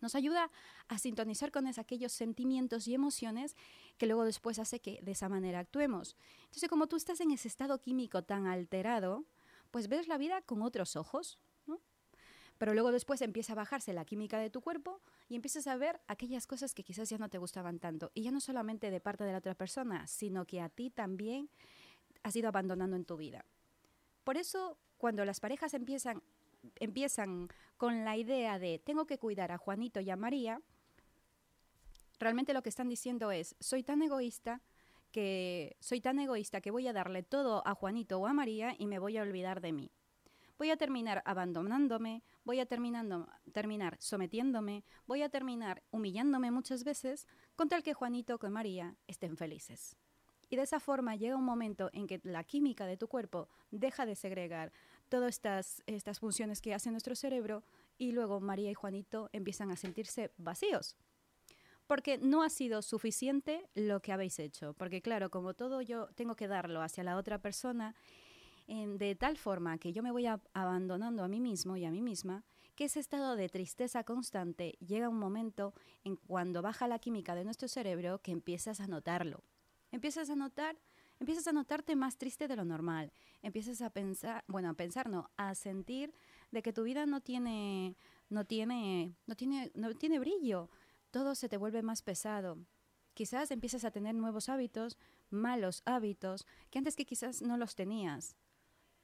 nos 0.00 0.14
ayuda 0.14 0.50
a 0.88 0.98
sintonizar 0.98 1.50
con 1.50 1.66
aquellos 1.66 2.12
sentimientos 2.12 2.88
y 2.88 2.94
emociones 2.94 3.56
que 3.98 4.06
luego 4.06 4.24
después 4.24 4.58
hace 4.58 4.80
que 4.80 5.00
de 5.02 5.12
esa 5.12 5.28
manera 5.28 5.60
actuemos. 5.60 6.16
Entonces, 6.44 6.68
como 6.68 6.86
tú 6.86 6.96
estás 6.96 7.20
en 7.20 7.30
ese 7.30 7.48
estado 7.48 7.80
químico 7.80 8.22
tan 8.22 8.46
alterado, 8.46 9.24
pues 9.70 9.88
ves 9.88 10.08
la 10.08 10.18
vida 10.18 10.42
con 10.42 10.62
otros 10.62 10.96
ojos, 10.96 11.38
¿no? 11.66 11.80
Pero 12.58 12.74
luego 12.74 12.92
después 12.92 13.22
empieza 13.22 13.52
a 13.52 13.56
bajarse 13.56 13.92
la 13.92 14.04
química 14.04 14.38
de 14.38 14.50
tu 14.50 14.60
cuerpo 14.60 15.00
y 15.28 15.36
empiezas 15.36 15.66
a 15.66 15.76
ver 15.76 16.00
aquellas 16.06 16.46
cosas 16.46 16.74
que 16.74 16.84
quizás 16.84 17.08
ya 17.08 17.18
no 17.18 17.28
te 17.28 17.38
gustaban 17.38 17.78
tanto. 17.78 18.10
Y 18.14 18.22
ya 18.22 18.30
no 18.30 18.40
solamente 18.40 18.90
de 18.90 19.00
parte 19.00 19.24
de 19.24 19.32
la 19.32 19.38
otra 19.38 19.54
persona, 19.54 20.06
sino 20.06 20.46
que 20.46 20.60
a 20.60 20.68
ti 20.68 20.90
también 20.90 21.48
has 22.22 22.36
ido 22.36 22.48
abandonando 22.48 22.96
en 22.96 23.04
tu 23.04 23.16
vida. 23.16 23.44
Por 24.24 24.36
eso, 24.36 24.78
cuando 24.98 25.24
las 25.24 25.40
parejas 25.40 25.74
empiezan 25.74 26.22
empiezan 26.78 27.48
con 27.82 28.04
la 28.04 28.16
idea 28.16 28.60
de 28.60 28.78
tengo 28.78 29.06
que 29.06 29.18
cuidar 29.18 29.50
a 29.50 29.58
Juanito 29.58 29.98
y 29.98 30.08
a 30.08 30.14
María, 30.14 30.62
realmente 32.20 32.54
lo 32.54 32.62
que 32.62 32.68
están 32.68 32.88
diciendo 32.88 33.32
es, 33.32 33.56
soy 33.58 33.82
tan 33.82 34.02
egoísta 34.02 34.62
que 35.10 35.76
soy 35.80 36.00
tan 36.00 36.20
egoísta 36.20 36.60
que 36.60 36.70
voy 36.70 36.86
a 36.86 36.92
darle 36.92 37.24
todo 37.24 37.60
a 37.66 37.74
Juanito 37.74 38.20
o 38.20 38.28
a 38.28 38.32
María 38.32 38.76
y 38.78 38.86
me 38.86 39.00
voy 39.00 39.16
a 39.16 39.22
olvidar 39.22 39.60
de 39.60 39.72
mí. 39.72 39.90
Voy 40.58 40.70
a 40.70 40.76
terminar 40.76 41.24
abandonándome, 41.26 42.22
voy 42.44 42.60
a 42.60 42.66
terminando, 42.66 43.28
terminar 43.52 43.96
sometiéndome, 43.98 44.84
voy 45.08 45.22
a 45.22 45.28
terminar 45.28 45.82
humillándome 45.90 46.52
muchas 46.52 46.84
veces 46.84 47.26
con 47.56 47.68
tal 47.68 47.82
que 47.82 47.94
Juanito 47.94 48.38
o 48.40 48.48
María 48.48 48.94
estén 49.08 49.36
felices. 49.36 49.96
Y 50.48 50.54
de 50.54 50.62
esa 50.62 50.78
forma 50.78 51.16
llega 51.16 51.34
un 51.34 51.44
momento 51.44 51.90
en 51.92 52.06
que 52.06 52.20
la 52.22 52.44
química 52.44 52.86
de 52.86 52.96
tu 52.96 53.08
cuerpo 53.08 53.48
deja 53.72 54.06
de 54.06 54.14
segregar 54.14 54.72
todas 55.12 55.34
estas, 55.34 55.82
estas 55.84 56.20
funciones 56.20 56.62
que 56.62 56.72
hace 56.72 56.90
nuestro 56.90 57.14
cerebro 57.14 57.64
y 57.98 58.12
luego 58.12 58.40
María 58.40 58.70
y 58.70 58.74
Juanito 58.74 59.28
empiezan 59.34 59.70
a 59.70 59.76
sentirse 59.76 60.32
vacíos. 60.38 60.96
Porque 61.86 62.16
no 62.16 62.42
ha 62.42 62.48
sido 62.48 62.80
suficiente 62.80 63.68
lo 63.74 64.00
que 64.00 64.12
habéis 64.12 64.38
hecho. 64.38 64.72
Porque 64.72 65.02
claro, 65.02 65.30
como 65.30 65.52
todo 65.52 65.82
yo 65.82 66.06
tengo 66.14 66.34
que 66.34 66.48
darlo 66.48 66.80
hacia 66.80 67.04
la 67.04 67.18
otra 67.18 67.42
persona, 67.42 67.94
de 68.66 69.14
tal 69.14 69.36
forma 69.36 69.76
que 69.76 69.92
yo 69.92 70.02
me 70.02 70.12
voy 70.12 70.24
abandonando 70.54 71.22
a 71.22 71.28
mí 71.28 71.40
mismo 71.40 71.76
y 71.76 71.84
a 71.84 71.90
mí 71.90 72.00
misma, 72.00 72.42
que 72.74 72.86
ese 72.86 72.98
estado 72.98 73.36
de 73.36 73.50
tristeza 73.50 74.04
constante 74.04 74.78
llega 74.80 75.10
un 75.10 75.18
momento 75.18 75.74
en 76.04 76.16
cuando 76.16 76.62
baja 76.62 76.88
la 76.88 77.00
química 77.00 77.34
de 77.34 77.44
nuestro 77.44 77.68
cerebro 77.68 78.22
que 78.22 78.32
empiezas 78.32 78.80
a 78.80 78.86
notarlo. 78.86 79.44
Empiezas 79.90 80.30
a 80.30 80.36
notar, 80.36 80.78
empiezas 81.22 81.46
a 81.46 81.52
notarte 81.52 81.94
más 81.94 82.16
triste 82.16 82.48
de 82.48 82.56
lo 82.56 82.64
normal. 82.64 83.12
Empiezas 83.42 83.80
a 83.80 83.90
pensar, 83.90 84.42
bueno, 84.48 84.68
a 84.70 84.74
pensar 84.74 85.08
no, 85.08 85.30
a 85.36 85.54
sentir 85.54 86.12
de 86.50 86.62
que 86.62 86.72
tu 86.72 86.82
vida 86.82 87.06
no 87.06 87.20
tiene 87.20 87.96
no 88.28 88.44
tiene 88.44 89.14
no 89.26 89.36
tiene 89.36 89.70
no 89.74 89.94
tiene 89.94 90.18
brillo. 90.18 90.68
Todo 91.12 91.36
se 91.36 91.48
te 91.48 91.56
vuelve 91.56 91.82
más 91.82 92.02
pesado. 92.02 92.58
Quizás 93.14 93.52
empiezas 93.52 93.84
a 93.84 93.92
tener 93.92 94.16
nuevos 94.16 94.48
hábitos, 94.48 94.98
malos 95.30 95.82
hábitos, 95.84 96.44
que 96.70 96.78
antes 96.78 96.96
que 96.96 97.06
quizás 97.06 97.40
no 97.40 97.56
los 97.56 97.76
tenías. 97.76 98.36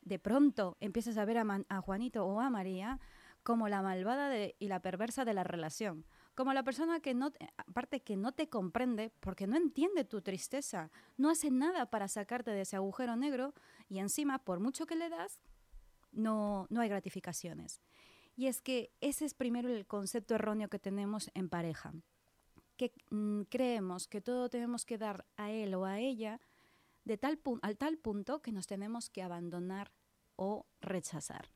De 0.03 0.19
pronto 0.19 0.77
empiezas 0.81 1.19
a 1.19 1.25
ver 1.25 1.39
a, 1.39 1.65
a 1.69 1.81
Juanito 1.81 2.27
o 2.27 2.41
a 2.41 2.51
María 2.51 2.99
como 3.45 3.69
la 3.69 3.81
malvada 3.81 4.35
y 4.59 4.67
la 4.67 4.83
perversa 4.83 5.25
de 5.25 5.35
la 5.35 5.45
relación, 5.45 6.05
como 6.39 6.53
la 6.53 6.63
persona 6.63 7.01
que 7.01 7.15
no, 7.15 7.33
aparte 7.57 7.99
que 7.99 8.17
no 8.17 8.31
te 8.31 8.49
comprende 8.49 9.11
porque 9.19 9.49
no 9.49 9.57
entiende 9.57 10.05
tu 10.05 10.23
tristeza, 10.23 10.93
no 11.17 11.31
hace 11.31 11.51
nada 11.51 11.91
para 11.91 12.07
sacarte 12.07 12.53
de 12.53 12.61
ese 12.61 12.77
agujero 12.77 13.17
negro 13.17 13.55
y 13.89 13.99
encima, 13.99 14.39
por 14.39 14.61
mucho 14.61 14.87
que 14.87 14.95
le 14.95 15.09
das, 15.09 15.41
no, 16.13 16.69
no 16.71 16.81
hay 16.81 16.89
gratificaciones. 16.89 17.81
Y 18.37 18.47
es 18.47 18.63
que 18.63 18.93
ese 19.01 19.25
es 19.25 19.35
primero 19.35 19.69
el 19.69 19.85
concepto 19.89 20.37
erróneo 20.37 20.69
que 20.69 20.79
tenemos 20.79 21.29
en 21.35 21.49
pareja, 21.49 21.93
que 22.77 22.93
mm, 23.11 23.43
creemos 23.51 24.07
que 24.07 24.21
todo 24.21 24.49
tenemos 24.49 24.85
que 24.85 24.97
dar 24.97 25.27
a 25.37 25.51
él 25.51 25.75
o 25.75 25.87
a 25.87 25.99
ella 25.99 26.41
de 27.03 27.19
tal 27.19 27.41
al 27.63 27.77
tal 27.77 27.99
punto 27.99 28.43
que 28.43 28.53
nos 28.53 28.69
tenemos 28.69 29.11
que 29.11 29.25
abandonar 29.25 29.91
o 30.37 30.67
rechazar. 30.81 31.49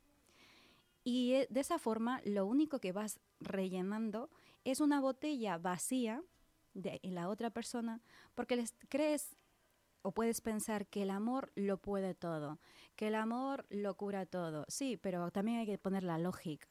Y 1.04 1.34
eh, 1.34 1.46
de 1.50 1.60
esa 1.60 1.78
forma 1.78 2.20
lo 2.24 2.46
único 2.46 2.80
que 2.80 2.90
vas 2.90 3.20
rellenando 3.38 4.28
es 4.64 4.80
una 4.80 5.00
botella 5.00 5.58
vacía 5.58 6.22
de 6.74 7.00
la 7.02 7.28
otra 7.28 7.50
persona 7.50 8.00
porque 8.34 8.56
les 8.56 8.74
crees 8.88 9.36
o 10.02 10.12
puedes 10.12 10.40
pensar 10.40 10.86
que 10.86 11.02
el 11.02 11.10
amor 11.10 11.52
lo 11.54 11.78
puede 11.78 12.14
todo, 12.14 12.60
que 12.96 13.08
el 13.08 13.14
amor 13.14 13.66
lo 13.70 13.96
cura 13.96 14.26
todo. 14.26 14.64
Sí, 14.68 14.96
pero 14.96 15.30
también 15.30 15.58
hay 15.58 15.66
que 15.66 15.78
poner 15.78 16.02
la 16.02 16.18
lógica. 16.18 16.68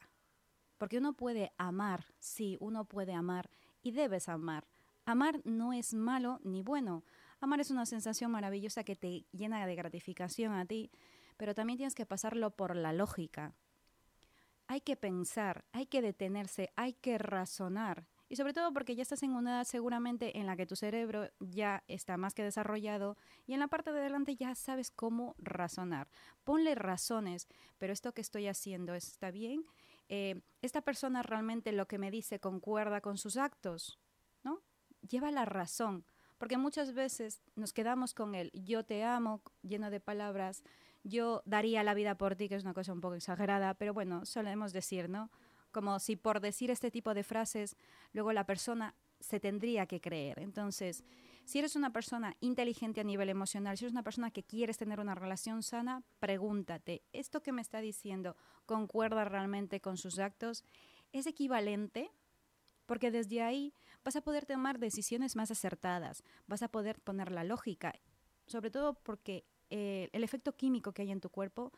Porque 0.78 0.98
uno 0.98 1.14
puede 1.14 1.54
amar, 1.58 2.06
sí, 2.20 2.58
uno 2.60 2.86
puede 2.86 3.14
amar 3.14 3.50
y 3.82 3.92
debes 3.92 4.28
amar. 4.28 4.68
Amar 5.06 5.42
no 5.46 5.74
es 5.74 5.94
malo 5.94 6.40
ni 6.44 6.62
bueno. 6.62 7.04
Amar 7.40 7.60
es 7.60 7.72
una 7.72 7.86
sensación 7.86 8.32
maravillosa 8.32 8.84
que 8.84 8.96
te 8.96 9.26
llena 9.32 9.66
de 9.66 9.76
gratificación 9.76 10.54
a 10.54 10.66
ti, 10.66 10.92
pero 11.38 11.56
también 11.56 11.78
tienes 11.78 11.96
que 11.96 12.06
pasarlo 12.06 12.52
por 12.52 12.76
la 12.76 12.94
lógica 12.94 13.56
hay 14.72 14.80
que 14.80 14.96
pensar, 14.96 15.66
hay 15.74 15.86
que 15.86 16.02
detenerse, 16.02 16.72
hay 16.78 16.94
que 16.94 17.18
razonar. 17.18 18.08
Y 18.30 18.38
sobre 18.38 18.54
todo 18.54 18.72
porque 18.72 18.96
ya 18.96 19.02
estás 19.02 19.22
en 19.22 19.32
una 19.32 19.58
edad 19.58 19.64
seguramente 19.66 20.38
en 20.38 20.46
la 20.46 20.56
que 20.56 20.66
tu 20.66 20.78
cerebro 20.78 21.30
ya 21.42 21.84
está 21.90 22.16
más 22.16 22.34
que 22.34 22.42
desarrollado 22.42 23.18
y 23.46 23.54
en 23.54 23.60
la 23.60 23.68
parte 23.68 23.92
de 23.92 24.00
adelante 24.00 24.38
ya 24.38 24.56
sabes 24.56 24.90
cómo 24.90 25.36
razonar. 25.40 26.10
Ponle 26.46 26.74
razones, 26.76 27.50
pero 27.80 27.92
esto 27.92 28.14
que 28.14 28.22
estoy 28.22 28.48
haciendo 28.48 28.96
está 28.96 29.30
bien. 29.30 29.66
Eh, 30.08 30.40
esta 30.62 30.80
persona 30.80 31.22
realmente 31.22 31.74
lo 31.74 31.90
que 31.90 31.98
me 31.98 32.10
dice 32.10 32.40
concuerda 32.40 33.02
con 33.02 33.18
sus 33.18 33.36
actos, 33.36 34.00
¿no? 34.42 34.62
Lleva 35.02 35.32
la 35.32 35.44
razón, 35.44 36.06
porque 36.38 36.58
muchas 36.58 36.94
veces 36.94 37.42
nos 37.58 37.74
quedamos 37.74 38.14
con 38.14 38.36
el 38.36 38.52
yo 38.54 38.86
te 38.86 39.04
amo 39.04 39.42
lleno 39.64 39.92
de 39.92 40.00
palabras, 40.00 40.64
yo 41.04 41.42
daría 41.46 41.84
la 41.84 41.94
vida 41.94 42.18
por 42.18 42.36
ti, 42.36 42.48
que 42.48 42.56
es 42.56 42.64
una 42.64 42.74
cosa 42.74 42.94
un 42.94 43.02
poco 43.02 43.16
exagerada, 43.16 43.74
pero 43.74 43.94
bueno, 43.94 44.26
solemos 44.26 44.74
decir, 44.74 45.10
¿no? 45.10 45.32
Como 45.72 46.00
si 46.00 46.16
por 46.16 46.42
decir 46.42 46.70
este 46.70 46.92
tipo 46.92 47.14
de 47.14 47.24
frases, 47.24 47.78
luego 48.14 48.34
la 48.34 48.46
persona 48.46 48.96
se 49.20 49.40
tendría 49.40 49.86
que 49.86 50.02
creer. 50.02 50.40
Entonces, 50.40 51.04
si 51.46 51.60
eres 51.60 51.76
una 51.76 51.92
persona 51.92 52.36
inteligente 52.40 53.02
a 53.02 53.04
nivel 53.04 53.30
emocional, 53.30 53.78
si 53.78 53.86
eres 53.86 53.94
una 53.94 54.04
persona 54.04 54.32
que 54.32 54.44
quieres 54.44 54.78
tener 54.78 55.00
una 55.00 55.16
relación 55.16 55.64
sana, 55.64 56.04
pregúntate, 56.20 57.04
¿esto 57.14 57.42
que 57.42 57.52
me 57.52 57.62
está 57.62 57.82
diciendo 57.82 58.36
concuerda 58.66 59.26
realmente 59.26 59.82
con 59.82 59.98
sus 59.98 60.20
actos? 60.20 60.64
¿Es 61.12 61.28
equivalente? 61.28 62.12
Porque 62.86 63.12
desde 63.12 63.42
ahí 63.42 63.74
vas 64.04 64.16
a 64.16 64.22
poder 64.22 64.46
tomar 64.46 64.80
decisiones 64.80 65.36
más 65.36 65.52
acertadas, 65.52 66.24
vas 66.48 66.64
a 66.64 66.70
poder 66.70 67.00
poner 67.00 67.32
la 67.32 67.44
lógica, 67.44 67.94
sobre 68.48 68.72
todo 68.72 68.96
porque 68.96 69.46
eh, 69.72 70.10
el 70.14 70.24
efecto 70.24 70.56
químico 70.56 70.92
que 70.92 71.02
hay 71.02 71.12
en 71.12 71.22
tu 71.22 71.30
cuerpo, 71.30 71.72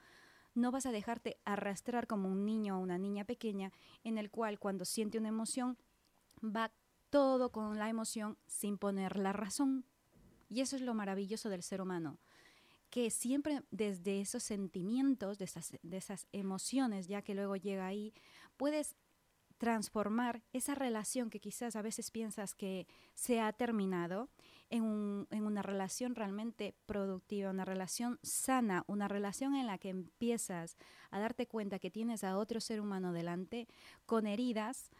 no 0.55 0.71
vas 0.71 0.85
a 0.85 0.91
dejarte 0.91 1.38
arrastrar 1.45 2.05
como 2.07 2.29
un 2.29 2.45
niño 2.45 2.77
o 2.77 2.81
una 2.81 2.97
niña 2.97 3.23
pequeña 3.23 3.71
en 4.03 4.17
el 4.17 4.29
cual 4.29 4.59
cuando 4.59 4.85
siente 4.85 5.17
una 5.17 5.29
emoción 5.29 5.77
va 6.43 6.71
todo 7.09 7.51
con 7.51 7.77
la 7.77 7.89
emoción 7.89 8.38
sin 8.45 8.77
poner 8.77 9.17
la 9.17 9.33
razón. 9.33 9.85
Y 10.50 10.62
eso 10.62 10.75
es 10.75 10.83
lo 10.83 10.93
maravilloso 10.93 11.50
del 11.50 11.63
ser 11.63 11.81
humano, 11.81 12.19
que 12.91 13.09
siempre 13.09 13.63
desde 13.71 14.21
esos 14.21 14.43
sentimientos, 14.43 15.39
de 15.39 15.45
esas, 15.45 16.27
emociones, 16.31 17.07
ya 17.07 17.23
que 17.23 17.33
luego 17.33 17.55
llega 17.55 17.88
ahí, 17.88 18.13
puedes 18.55 18.95
transformar 19.57 20.43
esa 20.53 20.75
relación 20.75 21.31
que 21.31 21.39
quizás 21.39 21.75
a 21.75 21.81
veces 21.81 22.12
piensas 22.12 22.53
que 22.53 22.85
se 23.15 23.41
ha 23.41 23.51
terminado 23.51 24.29
en, 24.69 24.83
una 24.83 25.62
relación 25.83 26.15
realmente 26.15 26.73
productiva, 26.85 27.49
una 27.49 27.65
relación 27.65 28.17
sana, 28.23 28.85
una 28.87 29.09
relación 29.09 29.53
en 29.53 29.67
la 29.67 29.77
que 29.77 29.89
empiezas 29.89 30.77
a 31.11 31.19
darte 31.19 31.45
cuenta 31.45 31.77
que 31.77 31.91
tienes 31.91 32.23
a 32.23 32.37
otro 32.37 32.61
ser 32.61 32.79
humano 32.79 33.11
delante 33.11 33.67
con 34.05 34.25
heridas, 34.25 34.91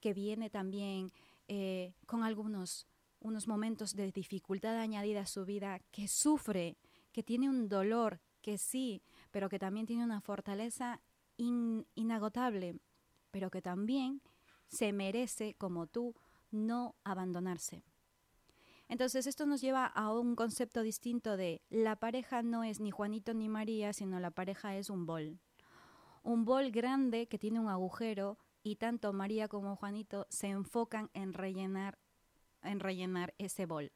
que 0.00 0.14
viene 0.14 0.48
también 0.48 1.12
eh, 1.46 1.92
con 2.06 2.22
algunos 2.22 2.86
unos 3.20 3.48
momentos 3.48 3.94
de 3.94 4.10
dificultad 4.12 4.78
añadida 4.78 5.20
a 5.20 5.26
su 5.26 5.44
vida, 5.44 5.78
que 5.90 6.08
sufre, 6.08 6.78
que 7.12 7.22
tiene 7.22 7.50
un 7.50 7.68
dolor, 7.68 8.18
que 8.40 8.56
sí, 8.56 9.02
pero 9.30 9.50
que 9.50 9.58
también 9.58 9.84
tiene 9.84 10.04
una 10.04 10.22
fortaleza 10.22 11.02
inagotable, 11.36 12.78
pero 13.30 13.50
que 13.50 13.60
también 13.60 14.22
se 14.68 14.94
merece, 14.94 15.54
como 15.58 15.86
tú, 15.86 16.14
no 16.50 16.94
abandonarse. 17.04 17.84
Entonces 18.90 19.28
esto 19.28 19.46
nos 19.46 19.60
lleva 19.60 19.86
a 19.86 20.12
un 20.12 20.34
concepto 20.34 20.82
distinto 20.82 21.36
de 21.36 21.62
la 21.70 21.94
pareja 21.94 22.42
no 22.42 22.64
es 22.64 22.80
ni 22.80 22.90
Juanito 22.90 23.32
ni 23.34 23.48
María, 23.48 23.92
sino 23.92 24.18
la 24.18 24.32
pareja 24.32 24.76
es 24.76 24.90
un 24.90 25.06
bol. 25.06 25.38
Un 26.24 26.44
bol 26.44 26.72
grande 26.72 27.28
que 27.28 27.38
tiene 27.38 27.60
un 27.60 27.68
agujero 27.68 28.36
y 28.64 28.76
tanto 28.76 29.12
María 29.12 29.46
como 29.46 29.76
Juanito 29.76 30.26
se 30.28 30.48
enfocan 30.48 31.08
en 31.14 31.34
rellenar, 31.34 32.00
en 32.62 32.80
rellenar 32.80 33.32
ese 33.38 33.64
bol 33.64 33.92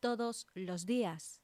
todos 0.00 0.46
los 0.52 0.84
días 0.84 1.40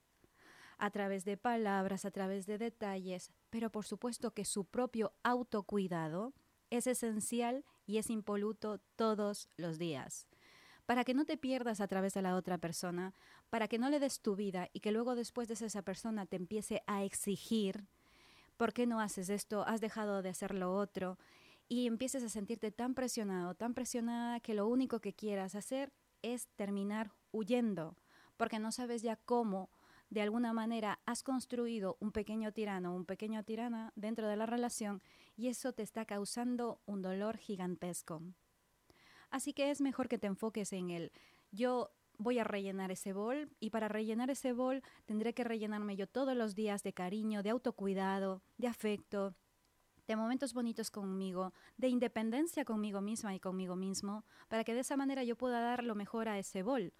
a 0.76 0.90
través 0.90 1.24
de 1.24 1.38
palabras, 1.38 2.04
a 2.04 2.10
través 2.10 2.44
de 2.44 2.58
detalles, 2.58 3.32
pero 3.48 3.72
por 3.72 3.86
supuesto 3.86 4.34
que 4.34 4.44
su 4.44 4.66
propio 4.66 5.14
autocuidado 5.22 6.34
es 6.68 6.86
esencial 6.86 7.64
y 7.86 7.96
es 7.96 8.10
impoluto 8.10 8.80
todos 8.96 9.48
los 9.56 9.78
días 9.78 10.26
para 10.86 11.04
que 11.04 11.14
no 11.14 11.24
te 11.24 11.36
pierdas 11.36 11.80
a 11.80 11.88
través 11.88 12.14
de 12.14 12.22
la 12.22 12.34
otra 12.36 12.58
persona, 12.58 13.14
para 13.50 13.68
que 13.68 13.78
no 13.78 13.90
le 13.90 14.00
des 14.00 14.20
tu 14.20 14.36
vida 14.36 14.68
y 14.72 14.80
que 14.80 14.92
luego 14.92 15.14
después 15.14 15.48
de 15.48 15.54
esa 15.54 15.82
persona 15.82 16.26
te 16.26 16.36
empiece 16.36 16.82
a 16.86 17.04
exigir, 17.04 17.86
¿por 18.56 18.72
qué 18.72 18.86
no 18.86 19.00
haces 19.00 19.28
esto? 19.28 19.64
¿Has 19.66 19.80
dejado 19.80 20.22
de 20.22 20.30
hacer 20.30 20.54
lo 20.54 20.74
otro? 20.74 21.18
Y 21.68 21.86
empieces 21.86 22.22
a 22.22 22.28
sentirte 22.28 22.70
tan 22.70 22.94
presionado, 22.94 23.54
tan 23.54 23.74
presionada 23.74 24.40
que 24.40 24.54
lo 24.54 24.66
único 24.66 25.00
que 25.00 25.14
quieras 25.14 25.54
hacer 25.54 25.92
es 26.22 26.48
terminar 26.56 27.12
huyendo, 27.30 27.96
porque 28.36 28.58
no 28.58 28.72
sabes 28.72 29.02
ya 29.02 29.16
cómo 29.16 29.70
de 30.10 30.20
alguna 30.20 30.52
manera 30.52 31.00
has 31.06 31.22
construido 31.22 31.96
un 31.98 32.12
pequeño 32.12 32.52
tirano, 32.52 32.94
un 32.94 33.06
pequeño 33.06 33.42
tirana 33.44 33.92
dentro 33.96 34.28
de 34.28 34.36
la 34.36 34.44
relación 34.44 35.02
y 35.36 35.48
eso 35.48 35.72
te 35.72 35.82
está 35.82 36.04
causando 36.04 36.82
un 36.84 37.00
dolor 37.00 37.38
gigantesco. 37.38 38.20
Así 39.32 39.54
que 39.54 39.70
es 39.70 39.80
mejor 39.80 40.08
que 40.08 40.18
te 40.18 40.26
enfoques 40.26 40.74
en 40.74 40.90
el 40.90 41.10
yo 41.50 41.90
voy 42.18 42.38
a 42.38 42.44
rellenar 42.44 42.90
ese 42.90 43.14
bol 43.14 43.50
y 43.60 43.70
para 43.70 43.88
rellenar 43.88 44.30
ese 44.30 44.52
bol 44.52 44.82
tendré 45.06 45.32
que 45.32 45.42
rellenarme 45.42 45.96
yo 45.96 46.06
todos 46.06 46.36
los 46.36 46.54
días 46.54 46.82
de 46.82 46.92
cariño, 46.92 47.42
de 47.42 47.48
autocuidado, 47.48 48.42
de 48.58 48.68
afecto, 48.68 49.34
de 50.06 50.16
momentos 50.16 50.52
bonitos 50.52 50.90
conmigo, 50.90 51.54
de 51.78 51.88
independencia 51.88 52.66
conmigo 52.66 53.00
misma 53.00 53.34
y 53.34 53.40
conmigo 53.40 53.74
mismo, 53.74 54.26
para 54.48 54.64
que 54.64 54.74
de 54.74 54.80
esa 54.80 54.98
manera 54.98 55.24
yo 55.24 55.34
pueda 55.34 55.60
dar 55.60 55.82
lo 55.82 55.94
mejor 55.94 56.28
a 56.28 56.38
ese 56.38 56.62
bol. 56.62 56.92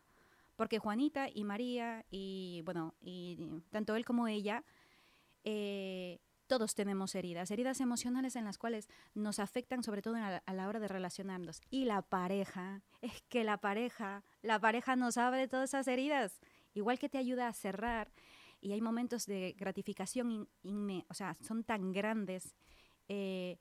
Porque 0.56 0.78
Juanita 0.78 1.28
y 1.28 1.44
María 1.44 2.06
y 2.10 2.62
bueno, 2.64 2.94
y 3.02 3.38
tanto 3.70 3.94
él 3.94 4.06
como 4.06 4.26
ella 4.26 4.64
eh, 5.44 6.18
todos 6.52 6.74
tenemos 6.74 7.14
heridas, 7.14 7.50
heridas 7.50 7.80
emocionales 7.80 8.36
en 8.36 8.44
las 8.44 8.58
cuales 8.58 8.86
nos 9.14 9.38
afectan 9.38 9.82
sobre 9.82 10.02
todo 10.02 10.16
a, 10.16 10.52
la 10.52 10.68
hora 10.68 10.80
de 10.80 10.86
relacionarnos. 10.86 11.62
Y 11.70 11.86
la 11.86 12.02
pareja, 12.02 12.82
es 13.00 13.22
que 13.30 13.42
la 13.42 13.56
pareja, 13.56 14.22
la 14.42 14.60
pareja 14.60 14.94
nos 14.94 15.16
abre 15.16 15.48
todas 15.48 15.70
esas 15.70 15.88
heridas, 15.88 16.42
igual 16.74 16.98
que 16.98 17.08
te 17.08 17.16
ayuda 17.16 17.48
a 17.48 17.54
cerrar. 17.54 18.12
Y 18.60 18.72
hay 18.72 18.82
momentos 18.82 19.24
de 19.24 19.54
gratificación, 19.56 20.46
o 21.08 21.14
sea, 21.14 21.38
son 21.40 21.64
tan 21.64 21.90
grandes 21.90 22.54
eh, 23.08 23.56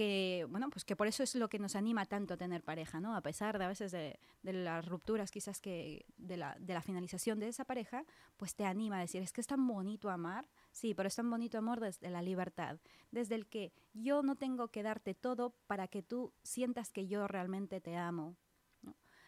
que, 0.00 0.46
bueno, 0.48 0.70
pues 0.70 0.86
que 0.86 0.96
por 0.96 1.08
eso 1.08 1.22
es 1.22 1.34
lo 1.34 1.50
que 1.50 1.58
nos 1.58 1.76
anima 1.76 2.06
tanto 2.06 2.32
a 2.32 2.36
tener 2.38 2.64
pareja, 2.64 3.00
¿no? 3.00 3.14
A 3.14 3.20
pesar 3.20 3.58
de 3.58 3.66
a 3.66 3.68
veces 3.68 3.92
de, 3.92 4.18
las 4.42 4.86
rupturas 4.86 5.30
quizás 5.30 5.60
que 5.60 6.06
de 6.16 6.38
la, 6.38 6.56
de 6.58 6.72
la, 6.72 6.80
finalización 6.80 7.38
de 7.38 7.48
esa 7.48 7.66
pareja, 7.66 8.06
pues 8.38 8.54
te 8.54 8.64
anima 8.64 8.96
a 8.96 9.00
decir, 9.00 9.20
es 9.20 9.30
que 9.30 9.42
es 9.42 9.46
tan 9.46 9.66
bonito 9.66 10.08
amar, 10.08 10.48
sí, 10.72 10.94
pero 10.94 11.06
es 11.06 11.16
tan 11.16 11.28
bonito 11.28 11.58
amor 11.58 11.80
desde 11.80 12.08
la 12.08 12.22
libertad, 12.22 12.78
desde 13.10 13.34
el 13.34 13.46
que 13.46 13.74
yo 13.92 14.22
no 14.22 14.36
tengo 14.36 14.68
que 14.68 14.82
darte 14.82 15.14
todo 15.14 15.54
para 15.66 15.86
que 15.86 16.02
tú 16.02 16.32
sientas 16.42 16.92
que 16.92 17.06
yo 17.06 17.28
realmente 17.28 17.82
te 17.82 17.98
amo, 17.98 18.38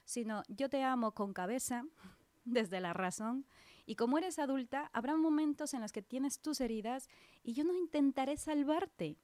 sino 0.07 0.43
yo 0.49 0.71
te 0.71 0.83
amo 0.83 1.12
con 1.12 1.35
cabeza, 1.35 1.85
desde 2.47 2.81
la 2.81 2.95
razón, 2.95 3.45
y 3.85 3.97
como 3.97 4.17
eres 4.17 4.38
adulta, 4.38 4.88
habrá 4.95 5.19
momentos 5.19 5.75
en 5.75 5.83
los 5.83 5.93
que 5.93 6.00
tienes 6.00 6.41
tus 6.41 6.62
heridas 6.62 7.11
y 7.43 7.52
yo 7.52 7.62
no 7.62 7.75
intentaré 7.75 8.38
salvarte 8.38 9.19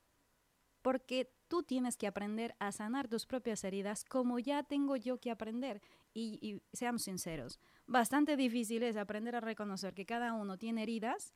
porque 0.82 1.30
tú 1.48 1.62
tienes 1.62 1.96
que 1.96 2.06
aprender 2.06 2.54
a 2.58 2.72
sanar 2.72 3.08
tus 3.08 3.26
propias 3.26 3.64
heridas 3.64 4.04
como 4.04 4.38
ya 4.38 4.62
tengo 4.62 4.96
yo 4.96 5.18
que 5.18 5.30
aprender. 5.30 5.80
Y, 6.14 6.60
seamos 6.72 7.02
sinceros, 7.02 7.58
bastante 7.86 8.36
difícil 8.36 8.82
es 8.82 8.96
aprender 8.96 9.36
a 9.36 9.40
reconocer 9.40 9.94
que 9.94 10.06
cada 10.06 10.32
uno 10.32 10.58
tiene 10.58 10.82
heridas 10.82 11.32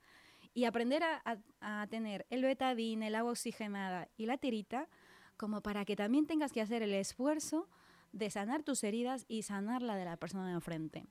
y 0.54 0.64
aprender 0.64 1.02
a, 1.04 1.86
tener 1.88 2.26
el 2.30 2.42
betadine, 2.42 3.08
el 3.08 3.14
agua 3.14 3.32
oxigenada 3.32 4.08
y 4.16 4.26
la 4.26 4.38
tirita 4.38 4.88
como 5.36 5.60
para 5.60 5.84
que 5.84 5.96
también 5.96 6.26
tengas 6.26 6.52
que 6.52 6.60
hacer 6.60 6.82
el 6.82 6.94
esfuerzo 6.94 7.68
de 8.12 8.28
sanar 8.30 8.62
tus 8.62 8.84
heridas 8.84 9.24
y 9.28 9.42
sanar 9.42 9.82
la 9.82 9.96
de 9.96 10.04
la 10.04 10.16
persona 10.16 10.46
de 10.48 10.54
enfrente. 10.54 11.06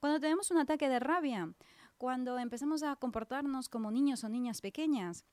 Cuando 0.00 0.18
tenemos 0.18 0.50
un 0.50 0.58
ataque 0.58 0.88
de 0.88 0.98
rabia, 0.98 1.52
cuando 1.96 2.38
empezamos 2.38 2.82
a 2.82 2.96
comportarnos 2.96 3.68
como 3.68 3.92
niños 3.92 4.24
o 4.24 4.28
niñas 4.28 4.60
pequeñas, 4.60 5.24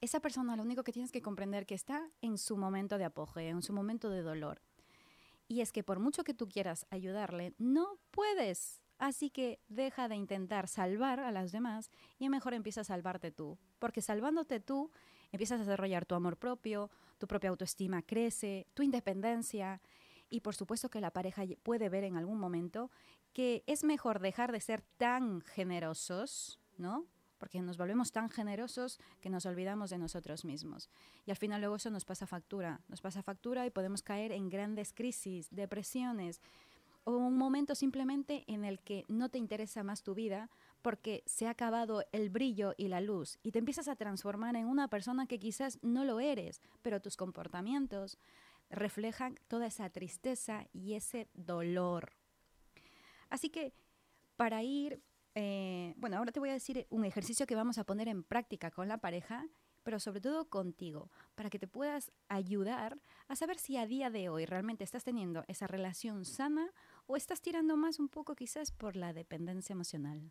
esa 0.00 0.20
persona 0.20 0.56
lo 0.56 0.62
único 0.62 0.84
que 0.84 0.92
tienes 0.92 1.12
que 1.12 1.22
comprender 1.22 1.66
que 1.66 1.74
está 1.74 2.08
en 2.20 2.38
su 2.38 2.56
momento 2.56 2.98
de 2.98 3.04
apogeo, 3.04 3.50
en 3.50 3.62
su 3.62 3.72
momento 3.72 4.10
de 4.10 4.22
dolor. 4.22 4.62
Y 5.48 5.60
es 5.62 5.72
que 5.72 5.82
por 5.82 5.98
mucho 5.98 6.24
que 6.24 6.34
tú 6.34 6.48
quieras 6.48 6.86
ayudarle, 6.90 7.54
no 7.58 7.98
puedes. 8.10 8.82
Así 8.98 9.30
que 9.30 9.60
deja 9.68 10.08
de 10.08 10.16
intentar 10.16 10.68
salvar 10.68 11.20
a 11.20 11.30
las 11.30 11.52
demás 11.52 11.90
y 12.18 12.28
mejor 12.28 12.52
empieza 12.52 12.82
a 12.82 12.84
salvarte 12.84 13.30
tú. 13.30 13.58
Porque 13.78 14.02
salvándote 14.02 14.60
tú, 14.60 14.90
empiezas 15.32 15.60
a 15.60 15.64
desarrollar 15.64 16.04
tu 16.04 16.14
amor 16.14 16.36
propio, 16.36 16.90
tu 17.16 17.26
propia 17.26 17.50
autoestima 17.50 18.02
crece, 18.02 18.66
tu 18.74 18.82
independencia. 18.82 19.80
Y 20.28 20.40
por 20.40 20.54
supuesto 20.54 20.90
que 20.90 21.00
la 21.00 21.12
pareja 21.12 21.44
puede 21.62 21.88
ver 21.88 22.04
en 22.04 22.16
algún 22.16 22.38
momento 22.38 22.90
que 23.32 23.62
es 23.66 23.84
mejor 23.84 24.20
dejar 24.20 24.52
de 24.52 24.60
ser 24.60 24.82
tan 24.96 25.40
generosos, 25.42 26.58
¿no? 26.76 27.06
Porque 27.38 27.62
nos 27.62 27.76
volvemos 27.76 28.12
tan 28.12 28.28
generosos 28.28 28.98
que 29.20 29.30
nos 29.30 29.46
olvidamos 29.46 29.90
de 29.90 29.98
nosotros 29.98 30.44
mismos. 30.44 30.90
Y 31.26 31.30
al 31.30 31.36
final 31.36 31.60
luego 31.60 31.76
eso 31.76 31.90
nos 31.90 32.04
pasa 32.04 32.26
factura, 32.26 32.80
nos 32.88 33.00
pasa 33.00 33.22
factura 33.22 33.66
y 33.66 33.70
podemos 33.70 34.02
caer 34.02 34.32
en 34.32 34.50
grandes 34.50 34.92
crisis, 34.92 35.48
depresiones 35.50 36.40
o 37.04 37.16
un 37.16 37.38
momento 37.38 37.74
simplemente 37.74 38.44
en 38.48 38.64
el 38.64 38.80
que 38.80 39.06
no 39.08 39.30
te 39.30 39.38
interesa 39.38 39.82
más 39.82 40.02
tu 40.02 40.14
vida 40.14 40.50
porque 40.82 41.22
se 41.26 41.46
ha 41.46 41.50
acabado 41.50 42.04
el 42.12 42.28
brillo 42.28 42.74
y 42.76 42.88
la 42.88 43.00
luz 43.00 43.38
y 43.42 43.52
te 43.52 43.58
empiezas 43.58 43.88
a 43.88 43.96
transformar 43.96 44.56
en 44.56 44.66
una 44.66 44.88
persona 44.88 45.26
que 45.26 45.38
quizás 45.38 45.78
no 45.82 46.04
lo 46.04 46.20
eres, 46.20 46.60
pero 46.82 47.00
tus 47.00 47.16
comportamientos 47.16 48.18
reflejan 48.70 49.38
toda 49.48 49.66
esa 49.66 49.88
tristeza 49.88 50.66
y 50.72 50.94
ese 50.94 51.28
dolor. 51.32 52.12
Así 53.30 53.48
que 53.48 53.72
para 54.36 54.62
ir 54.62 55.00
eh, 55.34 55.87
bueno, 55.98 56.16
ahora 56.16 56.32
te 56.32 56.40
voy 56.40 56.50
a 56.50 56.54
decir 56.54 56.86
un 56.90 57.04
ejercicio 57.04 57.46
que 57.46 57.56
vamos 57.56 57.78
a 57.78 57.84
poner 57.84 58.08
en 58.08 58.22
práctica 58.22 58.70
con 58.70 58.86
la 58.88 58.98
pareja, 58.98 59.46
pero 59.82 59.98
sobre 59.98 60.20
todo 60.20 60.48
contigo, 60.48 61.10
para 61.34 61.50
que 61.50 61.58
te 61.58 61.66
puedas 61.66 62.12
ayudar 62.28 63.00
a 63.26 63.36
saber 63.36 63.58
si 63.58 63.76
a 63.76 63.86
día 63.86 64.08
de 64.10 64.28
hoy 64.28 64.46
realmente 64.46 64.84
estás 64.84 65.02
teniendo 65.02 65.44
esa 65.48 65.66
relación 65.66 66.24
sana 66.24 66.70
o 67.06 67.16
estás 67.16 67.40
tirando 67.40 67.76
más 67.76 67.98
un 67.98 68.08
poco 68.08 68.36
quizás 68.36 68.70
por 68.70 68.96
la 68.96 69.12
dependencia 69.12 69.72
emocional. 69.72 70.30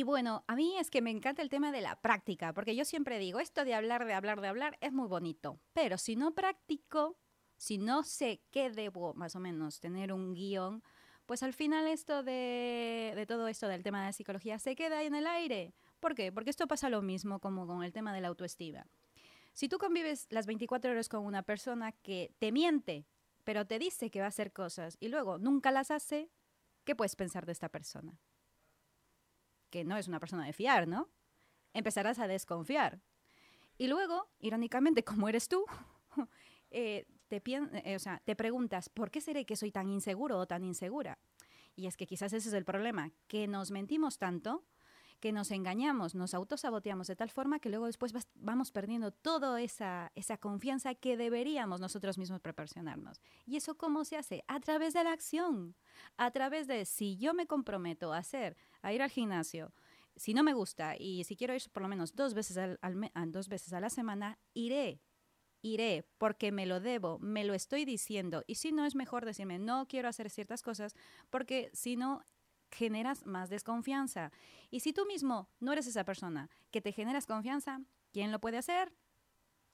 Y 0.00 0.02
bueno, 0.02 0.44
a 0.46 0.56
mí 0.56 0.78
es 0.78 0.88
que 0.88 1.02
me 1.02 1.10
encanta 1.10 1.42
el 1.42 1.50
tema 1.50 1.72
de 1.72 1.82
la 1.82 2.00
práctica, 2.00 2.54
porque 2.54 2.74
yo 2.74 2.86
siempre 2.86 3.18
digo, 3.18 3.38
esto 3.38 3.66
de 3.66 3.74
hablar, 3.74 4.06
de 4.06 4.14
hablar, 4.14 4.40
de 4.40 4.48
hablar 4.48 4.78
es 4.80 4.94
muy 4.94 5.06
bonito, 5.06 5.60
pero 5.74 5.98
si 5.98 6.16
no 6.16 6.34
practico, 6.34 7.18
si 7.58 7.76
no 7.76 8.02
sé 8.02 8.40
qué 8.50 8.70
debo 8.70 9.12
más 9.12 9.36
o 9.36 9.40
menos 9.40 9.78
tener 9.78 10.14
un 10.14 10.32
guion, 10.32 10.82
pues 11.26 11.42
al 11.42 11.52
final 11.52 11.86
esto 11.86 12.22
de, 12.22 13.26
todo 13.28 13.46
esto 13.46 13.68
del 13.68 13.82
tema 13.82 14.00
de 14.00 14.06
la 14.06 14.12
psicología 14.14 14.58
se 14.58 14.74
queda 14.74 15.00
ahí 15.00 15.06
en 15.06 15.16
el 15.16 15.26
aire. 15.26 15.74
¿Por 16.00 16.14
qué? 16.14 16.32
Porque 16.32 16.48
esto 16.48 16.66
pasa 16.66 16.88
lo 16.88 17.02
mismo 17.02 17.38
como 17.38 17.66
con 17.66 17.82
el 17.82 17.92
tema 17.92 18.14
de 18.14 18.22
la 18.22 18.28
autoestima. 18.28 18.86
Si 19.52 19.68
tú 19.68 19.76
convives 19.76 20.28
las 20.30 20.46
24 20.46 20.92
horas 20.92 21.10
con 21.10 21.26
una 21.26 21.42
persona 21.42 21.92
que 21.92 22.32
te 22.38 22.52
miente, 22.52 23.04
pero 23.44 23.66
te 23.66 23.78
dice 23.78 24.10
que 24.10 24.20
va 24.20 24.24
a 24.24 24.28
hacer 24.30 24.54
cosas 24.54 24.96
y 24.98 25.08
luego 25.08 25.36
nunca 25.36 25.70
las 25.70 25.90
hace, 25.90 26.30
¿qué 26.84 26.96
puedes 26.96 27.16
pensar 27.16 27.44
de 27.44 27.52
esta 27.52 27.68
persona? 27.68 28.18
Que 29.70 29.84
no 29.84 29.96
es 29.96 30.08
una 30.08 30.20
persona 30.20 30.44
de 30.44 30.52
fiar, 30.52 30.86
¿no? 30.86 31.08
Empezarás 31.72 32.18
a 32.18 32.26
desconfiar. 32.26 33.00
Y 33.78 33.86
luego, 33.86 34.28
irónicamente, 34.38 35.04
como 35.04 35.28
eres 35.28 35.48
tú, 35.48 35.64
eh, 36.70 37.06
te, 37.28 37.42
eh, 37.46 37.98
te 38.24 38.36
preguntas, 38.36 38.88
¿por 38.88 39.10
qué 39.10 39.20
seré 39.20 39.46
que 39.46 39.56
soy 39.56 39.72
tan 39.72 39.88
inseguro 39.88 40.38
o 40.38 40.46
tan 40.46 40.64
insegura? 40.64 41.18
Y 41.76 41.86
es 41.86 41.96
que 41.96 42.06
quizás 42.06 42.32
ese 42.32 42.48
es 42.48 42.54
el 42.54 42.64
problema, 42.64 43.12
que 43.26 43.46
nos 43.46 43.70
mentimos 43.70 44.18
tanto, 44.18 44.64
que 45.20 45.32
nos 45.32 45.50
engañamos, 45.50 46.14
nos 46.14 46.34
autosaboteamos 46.34 47.06
de 47.06 47.14
tal 47.14 47.30
forma 47.30 47.60
que 47.60 47.68
luego 47.68 47.86
después 47.86 48.12
vamos 48.34 48.72
perdiendo 48.72 49.12
toda 49.12 49.60
esa, 49.60 50.10
esa 50.14 50.38
confianza 50.38 50.94
que 50.94 51.16
deberíamos 51.16 51.80
nosotros 51.80 52.18
mismos 52.18 52.40
proporcionarnos. 52.40 53.20
¿Y 53.46 53.56
eso 53.56 53.76
cómo 53.76 54.04
se 54.04 54.16
hace? 54.16 54.42
A 54.48 54.60
través 54.60 54.94
de 54.94 55.04
la 55.04 55.12
acción, 55.12 55.76
a 56.16 56.30
través 56.30 56.66
de 56.66 56.86
si 56.86 57.18
yo 57.18 57.34
me 57.34 57.46
comprometo 57.46 58.12
a 58.12 58.18
hacer 58.18 58.56
a 58.82 58.92
ir 58.92 59.02
al 59.02 59.10
gimnasio, 59.10 59.72
si 60.16 60.34
no 60.34 60.42
me 60.42 60.52
gusta 60.52 60.96
y 60.98 61.24
si 61.24 61.36
quiero 61.36 61.54
ir 61.54 61.62
por 61.72 61.82
lo 61.82 61.88
menos 61.88 62.14
dos 62.14 62.34
veces, 62.34 62.58
al, 62.58 62.78
dos 63.32 63.48
veces 63.48 63.72
a 63.72 63.80
la 63.80 63.90
semana, 63.90 64.38
iré. 64.54 65.00
Iré 65.62 66.06
porque 66.16 66.52
me 66.52 66.64
lo 66.64 66.80
debo, 66.80 67.18
me 67.18 67.44
lo 67.44 67.52
estoy 67.52 67.84
diciendo. 67.84 68.42
Y 68.46 68.54
si 68.54 68.72
no, 68.72 68.86
es 68.86 68.94
mejor 68.94 69.26
decirme, 69.26 69.58
no 69.58 69.86
quiero 69.86 70.08
hacer 70.08 70.30
ciertas 70.30 70.62
cosas 70.62 70.94
porque 71.28 71.70
si 71.74 71.96
no, 71.96 72.22
generas 72.70 73.26
más 73.26 73.50
desconfianza. 73.50 74.32
Y 74.70 74.80
si 74.80 74.92
tú 74.92 75.06
mismo 75.06 75.48
no 75.58 75.72
eres 75.72 75.86
esa 75.86 76.04
persona 76.04 76.48
que 76.70 76.80
te 76.80 76.92
generas 76.92 77.26
confianza, 77.26 77.80
¿quién 78.12 78.32
lo 78.32 78.40
puede 78.40 78.58
hacer? 78.58 78.92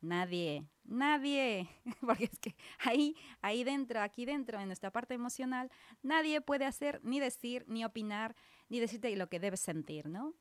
Nadie, 0.01 0.67
nadie, 0.85 1.69
porque 2.01 2.25
es 2.25 2.39
que 2.39 2.55
ahí, 2.79 3.17
ahí 3.41 3.65
dentro, 3.65 4.01
aquí 4.01 4.25
dentro, 4.25 4.61
en 4.61 4.67
nuestra 4.67 4.91
parte 4.91 5.15
emocional, 5.15 5.71
nadie 6.03 6.41
puede 6.41 6.65
hacer, 6.65 7.01
ni 7.03 7.19
decir, 7.19 7.65
ni 7.67 7.85
opinar, 7.85 8.37
ni 8.69 8.81
decirte 8.81 9.15
lo 9.17 9.29
que 9.29 9.41
debes 9.41 9.61
sentir, 9.61 10.09
¿no? 10.09 10.35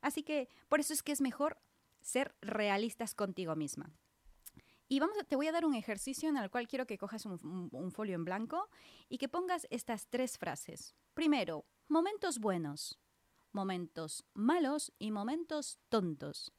Así 0.00 0.22
que 0.22 0.48
por 0.68 0.80
eso 0.80 0.92
es 0.92 1.02
que 1.02 1.12
es 1.12 1.20
mejor 1.20 1.58
ser 2.00 2.34
realistas 2.40 3.14
contigo 3.14 3.56
misma. 3.56 3.90
Y 4.88 5.00
vamos, 5.00 5.16
te 5.28 5.34
voy 5.34 5.48
a 5.48 5.52
dar 5.52 5.64
un 5.64 5.74
ejercicio 5.74 6.28
en 6.28 6.36
el 6.36 6.50
cual 6.50 6.68
quiero 6.68 6.86
que 6.86 6.98
cojas 6.98 7.26
un, 7.26 7.90
folio 7.90 8.14
en 8.14 8.24
blanco 8.24 8.68
y 9.08 9.18
que 9.18 9.28
pongas 9.28 9.66
estas 9.70 10.06
tres 10.06 10.38
frases. 10.38 10.94
Primero, 11.12 11.66
momentos 11.88 12.38
buenos, 12.38 13.00
momentos 13.52 14.24
malos 14.32 14.92
y 14.98 15.10
momentos 15.10 15.80
tontos. 15.88 16.52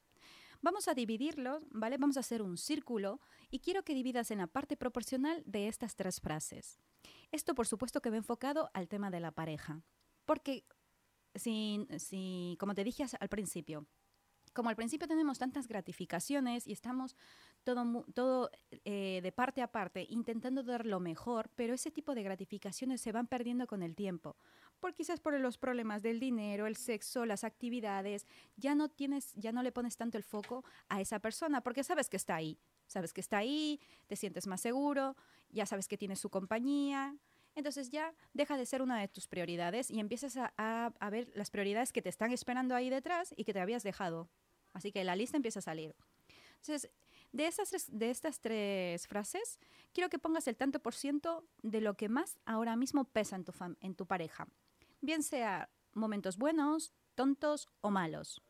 Vamos 0.62 0.90
a 0.90 0.94
dividirlo, 0.94 1.62
¿vale? 1.70 1.98
Vamos 1.98 2.18
a 2.18 2.22
hacer 2.22 2.42
un 2.42 2.58
círculo 2.58 3.22
y 3.50 3.60
quiero 3.60 3.84
que 3.84 3.94
dividas 3.94 4.32
en 4.32 4.40
la 4.40 4.48
parte 4.48 4.76
proporcional 4.76 5.42
de 5.46 5.70
estas 5.70 5.96
tres 5.96 6.20
frases. 6.20 6.82
Esto, 7.32 7.56
por 7.56 7.68
supuesto, 7.68 8.02
que 8.02 8.10
va 8.10 8.18
enfocado 8.18 8.70
al 8.74 8.90
tema 8.90 9.10
de 9.10 9.22
la 9.22 9.32
pareja. 9.32 9.82
Porque, 10.26 10.66
si, 11.38 11.88
si 11.98 12.58
como 12.60 12.74
te 12.76 12.84
dije 12.84 13.06
al 13.20 13.30
principio, 13.30 13.88
como 14.58 14.70
al 14.70 14.76
principio 14.76 15.08
tenemos 15.08 15.38
tantas 15.38 15.68
gratificaciones 15.68 16.66
y 16.66 16.72
estamos 16.72 17.16
todo, 17.64 18.04
todo 18.16 18.50
eh, 18.86 19.20
de 19.22 19.32
parte 19.32 19.62
a 19.62 19.72
parte 19.72 20.08
intentando 20.10 20.64
dar 20.64 20.88
lo 20.88 21.00
mejor, 21.00 21.52
pero 21.54 21.76
ese 21.76 21.92
tipo 21.92 22.16
de 22.16 22.24
gratificaciones 22.24 23.00
se 23.02 23.12
van 23.12 23.28
perdiendo 23.28 23.68
con 23.68 23.84
el 23.84 23.96
tiempo. 23.96 24.36
Por 24.80 24.96
quizás 24.96 25.20
por 25.20 25.40
los 25.40 25.60
problemas 25.60 26.02
del 26.02 26.20
dinero, 26.20 26.66
el 26.66 26.76
sexo, 26.76 27.28
las 27.28 27.44
actividades, 27.44 28.26
ya 28.56 28.74
no 28.74 28.90
tienes, 28.90 29.36
ya 29.36 29.52
no 29.52 29.62
le 29.62 29.72
pones 29.72 29.96
tanto 29.96 30.18
el 30.18 30.24
foco 30.24 30.66
a 30.90 31.02
esa 31.02 31.20
persona 31.20 31.62
porque 31.62 31.84
sabes 31.84 32.10
que 32.10 32.18
está 32.18 32.36
ahí, 32.36 32.58
sabes 32.88 33.14
que 33.14 33.22
está 33.22 33.38
ahí, 33.38 33.80
te 34.08 34.16
sientes 34.16 34.48
más 34.48 34.62
seguro, 34.62 35.16
ya 35.50 35.68
sabes 35.68 35.88
que 35.88 36.00
tienes 36.00 36.20
su 36.20 36.32
compañía. 36.32 37.16
Entonces 37.58 37.90
ya 37.90 38.14
deja 38.34 38.56
de 38.56 38.68
ser 38.68 38.84
una 38.84 39.00
de 39.00 39.08
tus 39.08 39.28
prioridades 39.28 39.90
y 39.90 40.00
empiezas 40.00 40.38
a, 40.38 40.54
a 40.56 41.10
ver 41.10 41.32
las 41.34 41.50
prioridades 41.50 41.92
que 41.92 42.04
te 42.04 42.10
están 42.10 42.32
esperando 42.32 42.76
ahí 42.76 42.92
detrás 42.92 43.34
y 43.36 43.46
que 43.46 43.54
te 43.54 43.60
habías 43.60 43.82
dejado. 43.82 44.30
Así 44.74 44.92
que 44.92 45.04
la 45.04 45.16
lista 45.16 45.38
empieza 45.38 45.58
a 45.58 45.64
salir. 45.64 45.96
Entonces, 46.58 46.92
de, 47.32 47.48
esas 47.48 47.72
de 47.90 48.12
estas 48.12 48.40
tres 48.42 49.08
frases, 49.08 49.60
quiero 49.92 50.10
que 50.10 50.20
pongas 50.20 50.48
el 50.48 50.56
tanto 50.56 50.80
por 50.80 50.94
ciento 50.94 51.48
de 51.64 51.82
lo 51.82 51.96
que 51.96 52.10
más 52.10 52.38
ahora 52.46 52.76
mismo 52.76 53.06
pesa 53.06 53.36
en 53.36 53.44
tu, 53.44 53.54
en 53.82 53.96
tu 53.96 54.06
pareja. 54.06 54.48
Bien 55.02 55.24
sea 55.24 55.68
momentos 55.94 56.38
buenos, 56.38 56.94
tontos 57.16 57.70
o 57.82 57.90
malos. 57.90 58.44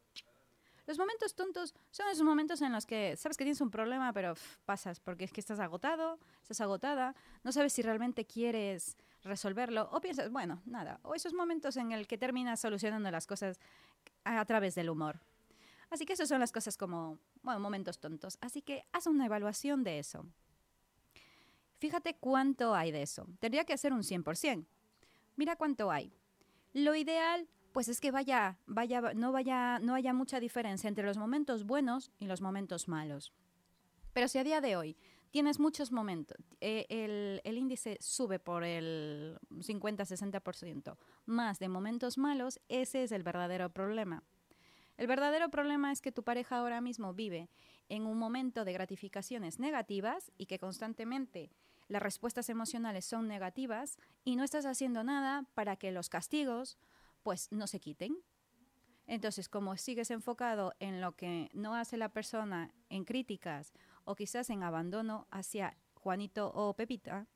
Los 0.88 0.98
momentos 0.98 1.36
tontos 1.36 1.76
son 1.92 2.08
esos 2.08 2.24
momentos 2.24 2.62
en 2.62 2.72
los 2.72 2.86
que 2.86 3.18
sabes 3.18 3.38
que 3.38 3.44
tienes 3.44 3.60
un 3.60 3.70
problema, 3.70 4.14
pero 4.14 4.36
pasas 4.66 5.02
porque 5.02 5.26
es 5.26 5.34
que 5.34 5.42
estás 5.42 5.60
agotado, 5.60 6.18
estás 6.42 6.62
agotada, 6.62 7.14
no 7.44 7.52
sabes 7.52 7.74
si 7.74 7.82
realmente 7.82 8.26
quieres 8.26 8.96
resolverlo 9.22 9.90
o 9.92 10.00
piensas, 10.00 10.32
bueno, 10.32 10.62
nada. 10.66 11.02
O 11.04 11.14
esos 11.14 11.34
momentos 11.34 11.76
en 11.76 11.92
el 11.92 12.08
que 12.08 12.18
terminas 12.18 12.62
solucionando 12.62 13.12
las 13.12 13.28
cosas 13.28 13.60
a, 14.24 14.40
a 14.40 14.46
través 14.46 14.76
del 14.76 14.90
humor. 14.90 15.20
Así 15.90 16.06
que 16.06 16.14
esas 16.14 16.30
son 16.30 16.40
las 16.40 16.54
cosas 16.54 16.78
como, 16.78 17.20
bueno, 17.44 17.60
momentos 17.60 18.00
tontos. 18.00 18.38
Así 18.40 18.62
que 18.62 18.86
haz 18.94 19.08
una 19.08 19.26
evaluación 19.26 19.84
de 19.84 20.00
eso. 20.00 20.26
Fíjate 21.80 22.16
cuánto 22.16 22.74
hay 22.74 22.92
de 22.92 23.04
eso. 23.04 23.28
Tendría 23.40 23.66
que 23.66 23.74
hacer 23.74 23.92
un 23.92 24.04
100%. 24.04 24.66
Mira 25.36 25.56
cuánto 25.58 25.92
hay. 25.92 26.12
Lo 26.74 26.96
ideal, 26.96 27.48
pues 27.72 27.88
es 27.88 28.02
que 28.02 28.12
vaya, 28.12 28.58
vaya, 28.66 29.02
no, 29.14 29.32
vaya, 29.32 29.80
no 29.80 29.94
haya 29.94 30.14
mucha 30.14 30.40
diferencia 30.40 30.88
entre 30.88 31.06
los 31.06 31.18
momentos 31.18 31.66
buenos 31.66 32.12
y 32.20 32.26
los 32.26 32.42
momentos 32.42 32.88
malos. 32.88 33.34
Pero 34.14 34.28
si 34.28 34.40
a 34.40 34.44
día 34.44 34.62
de 34.62 34.76
hoy 34.76 34.98
tienes 35.32 35.60
muchos 35.60 35.92
momentos, 35.92 36.38
eh, 36.62 36.86
el, 36.90 37.42
el, 37.44 37.58
índice 37.58 37.98
sube 38.00 38.40
por 38.40 38.64
el 38.64 39.38
50-60% 39.52 40.98
más 41.26 41.60
de 41.60 41.70
momentos 41.70 42.18
malos, 42.18 42.60
ese 42.70 43.04
es 43.04 43.12
el 43.12 43.24
verdadero 43.24 43.70
problema. 43.70 44.24
El 44.98 45.06
verdadero 45.06 45.50
problema 45.50 45.92
es 45.92 46.02
que 46.02 46.12
tu 46.12 46.24
pareja 46.24 46.58
ahora 46.58 46.82
mismo 46.82 47.14
vive 47.14 47.50
en 47.90 48.06
un 48.06 48.18
momento 48.18 48.66
de 48.66 48.74
gratificaciones 48.74 49.60
negativas 49.60 50.32
y 50.38 50.48
que 50.48 50.58
constantemente 50.58 51.52
las 51.88 52.02
respuestas 52.02 52.50
emocionales 52.50 53.06
son 53.06 53.28
negativas 53.28 53.98
y 54.26 54.36
no 54.36 54.44
estás 54.44 54.66
haciendo 54.66 55.04
nada 55.04 55.46
para 55.54 55.76
que 55.78 55.92
los 55.92 56.10
castigos 56.10 56.78
pues 57.24 57.52
no 57.52 57.68
se 57.68 57.80
quiten. 57.80 58.18
Entonces, 59.06 59.48
como 59.48 59.78
sigues 59.78 60.12
enfocado 60.12 60.74
en 60.80 61.00
lo 61.00 61.14
que 61.14 61.50
no 61.54 61.76
hace 61.76 61.98
la 61.98 62.10
persona, 62.10 62.74
en 62.90 63.06
críticas 63.06 63.74
o 64.04 64.16
quizás 64.16 64.50
en 64.50 64.64
abandono 64.64 65.28
hacia 65.32 65.78
Juanito 65.96 66.52
o 66.54 66.74
Pepita, 66.74 67.28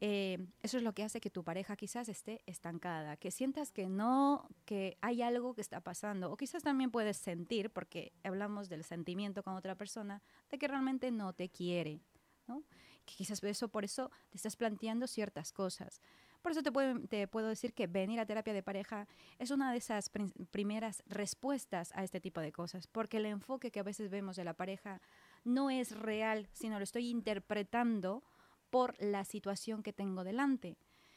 eh, 0.00 0.38
eso 0.62 0.76
es 0.76 0.82
lo 0.82 0.92
que 0.92 1.04
hace 1.04 1.20
que 1.20 1.30
tu 1.30 1.44
pareja 1.44 1.76
quizás 1.76 2.08
esté 2.08 2.42
estancada, 2.46 3.16
que 3.16 3.30
sientas 3.30 3.72
que 3.72 3.88
no, 3.88 4.48
que 4.64 4.98
hay 5.00 5.22
algo 5.22 5.54
que 5.54 5.60
está 5.60 5.80
pasando, 5.80 6.30
o 6.30 6.36
quizás 6.36 6.62
también 6.62 6.90
puedes 6.90 7.16
sentir, 7.16 7.70
porque 7.70 8.12
hablamos 8.22 8.68
del 8.68 8.84
sentimiento 8.84 9.42
con 9.42 9.54
otra 9.54 9.76
persona, 9.76 10.22
de 10.50 10.58
que 10.58 10.68
realmente 10.68 11.10
no 11.10 11.32
te 11.32 11.48
quiere, 11.48 12.00
¿no? 12.46 12.64
Que 13.04 13.14
quizás 13.14 13.42
eso, 13.44 13.68
por 13.68 13.84
eso 13.84 14.10
te 14.30 14.36
estás 14.36 14.56
planteando 14.56 15.06
ciertas 15.06 15.52
cosas. 15.52 16.00
Por 16.44 16.52
eso 16.52 16.62
te 16.62 16.72
puedo, 16.72 17.48
decir 17.48 17.72
que 17.72 17.86
venir 17.86 18.20
a 18.20 18.26
terapia 18.26 18.52
de 18.52 18.62
pareja 18.62 19.08
es 19.38 19.50
una 19.50 19.72
de 19.72 19.78
esas 19.78 20.10
primeras 20.50 21.02
respuestas 21.06 21.90
a 21.94 22.04
este 22.04 22.20
tipo 22.20 22.42
de 22.42 22.52
cosas, 22.52 22.86
porque 22.86 23.16
el 23.16 23.24
enfoque 23.24 23.70
que 23.70 23.80
a 23.80 23.82
veces 23.82 24.10
vemos 24.10 24.36
de 24.36 24.44
la 24.44 24.52
pareja 24.52 25.00
no 25.44 25.70
es 25.70 25.98
real, 25.98 26.46
sino 26.52 26.76
lo 26.78 26.84
estoy 26.84 27.08
interpretando 27.08 28.22
por 28.68 28.94
la 29.02 29.24
situación 29.24 29.82
que 29.82 29.94
tengo 29.94 30.22
delante. 30.22 30.76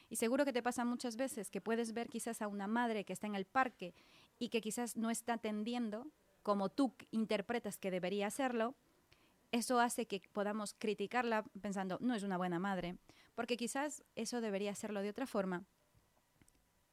Y 0.10 0.16
seguro 0.16 0.46
que 0.46 0.54
te 0.54 0.64
pasa 0.64 0.86
muchas 0.86 1.18
veces 1.18 1.52
que 1.52 1.60
puedes 1.60 1.92
ver 1.92 2.08
quizás 2.08 2.42
a 2.42 2.48
una 2.48 2.68
madre 2.68 3.04
que 3.04 3.12
está 3.12 3.28
en 3.28 3.36
el 3.36 3.44
parque 3.44 3.94
y 4.40 4.48
que 4.48 4.62
quizás 4.62 4.96
no 4.96 5.10
está 5.10 5.34
atendiendo 5.34 6.08
como 6.42 6.70
tú 6.70 6.94
interpretas 7.12 7.78
que 7.78 7.92
debería 7.92 8.28
hacerlo. 8.28 8.76
Eso 9.52 9.82
hace 9.82 10.06
que 10.06 10.22
podamos 10.32 10.74
criticarla 10.74 11.44
pensando, 11.60 11.98
no 12.00 12.16
es 12.16 12.24
una 12.24 12.38
buena 12.38 12.60
madre, 12.60 12.96
porque 13.38 13.56
quizás 13.56 14.04
eso 14.16 14.42
debería 14.42 14.72
hacerlo 14.72 15.04
de 15.04 15.12
otra 15.12 15.28
forma. 15.28 15.64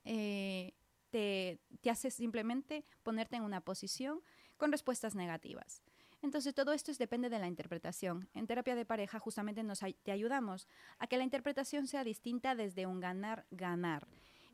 Eh, 0.04 0.74
te, 1.08 1.58
te 1.80 1.88
hace 1.88 2.10
simplemente 2.10 2.84
ponerte 3.02 3.36
en 3.36 3.44
una 3.44 3.62
posición 3.62 4.20
con 4.58 4.70
respuestas 4.70 5.14
negativas. 5.14 5.82
Entonces 6.20 6.54
todo 6.54 6.74
esto 6.74 6.92
depende 6.98 7.30
de 7.30 7.38
la 7.38 7.48
interpretación. 7.48 8.28
En 8.34 8.46
terapia 8.46 8.74
de 8.74 8.84
pareja 8.84 9.18
justamente 9.18 9.62
nos 9.62 9.80
te 10.02 10.12
ayudamos 10.12 10.68
a 10.98 11.06
que 11.06 11.16
la 11.16 11.24
interpretación 11.24 11.86
sea 11.86 12.04
distinta 12.04 12.54
desde 12.54 12.84
un 12.84 13.00
ganar-ganar, 13.00 14.06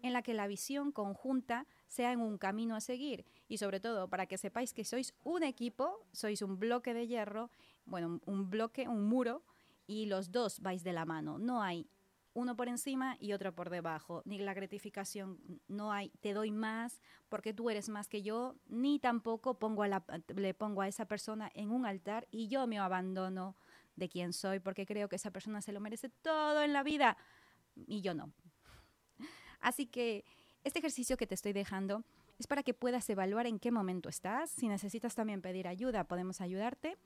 en 0.02 0.12
la 0.12 0.22
que 0.22 0.32
la 0.32 0.46
visión 0.46 0.92
conjunta 0.92 1.66
sea 1.88 2.12
en 2.12 2.20
un 2.20 2.38
camino 2.38 2.76
a 2.76 2.80
seguir 2.80 3.24
y 3.48 3.58
sobre 3.58 3.80
todo 3.80 4.06
para 4.06 4.26
que 4.26 4.38
sepáis 4.38 4.72
que 4.72 4.84
sois 4.84 5.12
un 5.24 5.42
equipo, 5.42 6.06
sois 6.12 6.40
un 6.42 6.56
bloque 6.56 6.94
de 6.94 7.08
hierro, 7.08 7.50
bueno, 7.84 8.20
un 8.26 8.48
bloque, 8.48 8.86
un 8.86 9.08
muro 9.08 9.42
y 9.90 10.06
los 10.06 10.30
dos 10.30 10.60
vais 10.60 10.84
de 10.84 10.92
la 10.92 11.04
mano. 11.04 11.40
No 11.40 11.64
hay 11.64 11.88
uno 12.32 12.54
por 12.54 12.68
encima 12.68 13.16
y 13.18 13.32
otro 13.32 13.52
por 13.52 13.70
debajo, 13.70 14.22
ni 14.24 14.38
la 14.38 14.54
gratificación, 14.54 15.40
no 15.66 15.92
hay, 15.92 16.10
te 16.20 16.32
doy 16.32 16.52
más 16.52 17.00
porque 17.28 17.52
tú 17.52 17.70
eres 17.70 17.88
más 17.88 18.06
que 18.06 18.22
yo, 18.22 18.54
ni 18.68 19.00
tampoco 19.00 19.58
pongo 19.58 19.82
a 19.82 19.88
la, 19.88 20.04
le 20.36 20.54
pongo 20.54 20.82
a 20.82 20.86
esa 20.86 21.06
persona 21.06 21.50
en 21.54 21.72
un 21.72 21.86
altar 21.86 22.28
y 22.30 22.46
yo 22.46 22.68
me 22.68 22.78
abandono 22.78 23.56
de 23.96 24.08
quién 24.08 24.32
soy 24.32 24.60
porque 24.60 24.86
creo 24.86 25.08
que 25.08 25.16
esa 25.16 25.32
persona 25.32 25.60
se 25.60 25.72
lo 25.72 25.80
merece 25.80 26.08
todo 26.08 26.62
en 26.62 26.72
la 26.72 26.84
vida 26.84 27.16
y 27.74 28.00
yo 28.00 28.14
no. 28.14 28.32
Así 29.58 29.86
que 29.86 30.24
este 30.62 30.78
ejercicio 30.78 31.16
que 31.16 31.26
te 31.26 31.34
estoy 31.34 31.52
dejando 31.52 32.04
es 32.38 32.46
para 32.46 32.62
que 32.62 32.74
puedas 32.74 33.10
evaluar 33.10 33.48
en 33.48 33.58
qué 33.58 33.72
momento 33.72 34.08
estás. 34.08 34.50
Si 34.50 34.68
necesitas 34.68 35.16
también 35.16 35.42
pedir 35.42 35.66
ayuda, 35.66 36.04
podemos 36.04 36.40
ayudarte. 36.40 36.96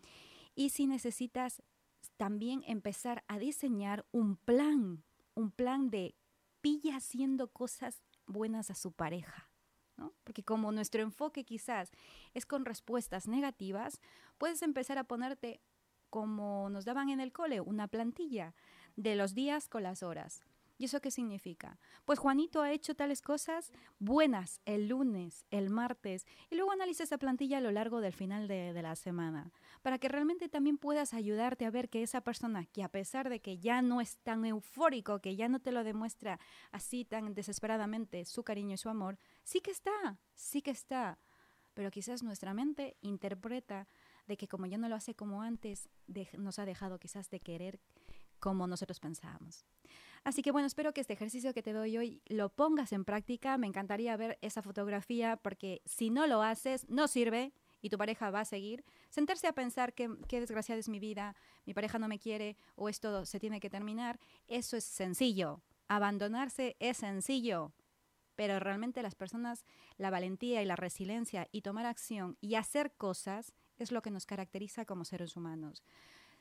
Y 0.55 0.69
si 0.69 0.87
necesitas 0.87 1.63
también 2.17 2.63
empezar 2.67 3.25
a 3.29 3.39
diseñar 3.39 4.07
un 4.13 4.37
plan 4.37 5.05
un 5.35 5.51
plan 5.51 5.91
de 5.91 6.15
pilla 6.61 6.97
haciendo 6.97 7.49
cosas 7.49 8.03
buenas 8.27 8.71
a 8.71 8.75
su 8.75 8.93
pareja. 8.93 9.51
¿no? 9.97 10.13
Porque 10.25 10.43
como 10.43 10.73
nuestro 10.73 11.03
enfoque 11.03 11.45
quizás 11.45 11.91
es 12.33 12.47
con 12.47 12.65
respuestas 12.65 13.29
negativas, 13.29 14.01
puedes 14.39 14.63
empezar 14.63 14.99
a 14.99 15.05
ponerte, 15.05 15.61
como 16.11 16.69
nos 16.71 16.85
daban 16.85 17.11
en 17.11 17.21
el 17.21 17.33
cole, 17.33 17.61
una 17.61 17.89
plantilla 17.89 18.55
de 18.97 19.15
los 19.15 19.35
días 19.35 19.69
con 19.69 19.83
las 19.83 20.03
horas. 20.03 20.45
¿Y 20.77 20.87
eso 20.87 21.01
qué 21.01 21.11
significa? 21.11 21.79
Pues 22.05 22.19
Juanito 22.19 22.61
ha 22.61 22.73
hecho 22.73 22.97
tales 22.97 23.23
cosas 23.23 23.73
buenas 23.99 24.61
el 24.65 24.89
lunes, 24.89 25.47
el 25.51 25.71
martes, 25.71 26.27
y 26.51 26.57
luego 26.57 26.73
analiza 26.73 27.05
esa 27.05 27.19
plantilla 27.19 27.59
a 27.59 27.61
lo 27.61 27.71
largo 27.71 28.01
del 28.01 28.13
final 28.13 28.49
de, 28.49 28.73
de, 28.73 28.83
la 28.83 28.97
semana, 28.97 29.53
para 29.83 29.99
que 29.99 30.09
realmente 30.09 30.49
también 30.49 30.77
puedas 30.77 31.15
ayudarte 31.15 31.65
a 31.65 31.71
ver 31.71 31.89
que 31.89 32.03
esa 32.03 32.23
persona, 32.23 32.67
que 32.67 32.83
a 32.83 32.89
pesar 32.89 33.29
de 33.29 33.41
que 33.41 33.59
ya 33.59 33.83
no 33.83 34.01
es 34.01 34.19
tan 34.19 34.45
eufórico, 34.45 35.21
que 35.21 35.37
ya 35.37 35.49
no 35.49 35.61
te 35.61 35.71
lo 35.71 35.85
demuestra 35.85 36.41
así 36.73 37.05
tan 37.05 37.35
desesperadamente 37.35 38.25
su 38.25 38.43
cariño 38.43 38.75
y 38.75 38.79
su 38.79 38.89
amor, 38.89 39.19
sí 39.45 39.61
que 39.61 39.71
está, 39.71 40.19
sí 40.35 40.61
que 40.61 40.73
está. 40.73 41.19
Pero 41.75 41.91
quizás 41.91 42.23
nuestra 42.23 42.55
mente 42.55 42.97
interpreta 43.01 43.89
de 44.27 44.37
que 44.37 44.49
como 44.49 44.67
ya 44.67 44.79
no 44.79 44.89
lo 44.89 44.95
hace 44.97 45.15
como 45.15 45.43
antes, 45.43 45.89
nos 46.39 46.59
ha 46.59 46.65
dejado 46.65 46.99
quizás 46.99 47.31
de 47.31 47.41
querer 47.41 47.81
como 48.39 48.67
nosotros 48.67 49.01
pensábamos. 49.01 49.65
Así 50.25 50.41
que 50.41 50.53
bueno, 50.53 50.67
espero 50.67 50.95
que 50.95 51.03
este 51.03 51.13
ejercicio 51.13 51.53
que 51.53 51.63
te 51.63 51.75
doy 51.75 51.99
hoy 51.99 52.23
lo 52.27 52.49
pongas 52.49 52.93
en 52.93 53.05
práctica. 53.05 53.59
Me 53.59 53.67
encantaría 53.67 54.17
ver 54.17 54.39
esa 54.41 54.63
fotografía 54.63 55.37
porque 55.37 55.83
si 55.85 56.09
no 56.09 56.27
lo 56.27 56.43
haces, 56.43 56.89
no 56.89 57.09
sirve 57.09 57.53
y 57.83 57.91
tu 57.91 57.99
pareja 57.99 58.31
va 58.31 58.41
a 58.41 58.45
seguir. 58.47 58.85
Sentarse 59.11 59.47
a 59.47 59.53
pensar 59.53 59.93
que 59.93 60.09
qué 60.27 60.41
desgraciada 60.41 60.79
es 60.79 60.89
mi 60.89 60.99
vida, 60.99 61.37
mi 61.67 61.75
pareja 61.75 61.99
no 61.99 62.09
me 62.09 62.19
quiere 62.19 62.57
o 62.75 62.89
esto 62.89 63.27
se 63.27 63.39
tiene 63.39 63.61
que 63.61 63.69
terminar, 63.69 64.19
eso 64.49 64.79
es 64.79 64.85
sencillo. 64.85 65.61
Abandonarse 65.89 66.77
es 66.81 66.97
sencillo. 66.97 67.75
Pero 68.35 68.59
realmente 68.59 69.03
las 69.03 69.15
personas, 69.15 69.67
la 69.99 70.09
valentía 70.09 70.63
y 70.63 70.65
la 70.65 70.75
resiliencia 70.75 71.49
y 71.53 71.61
tomar 71.61 71.85
acción 71.85 72.39
y 72.41 72.55
hacer 72.55 72.95
cosas 72.97 73.53
es 73.77 73.93
lo 73.93 74.01
que 74.01 74.11
nos 74.11 74.25
caracteriza 74.25 74.87
como 74.87 75.05
seres 75.05 75.37
humanos. 75.37 75.85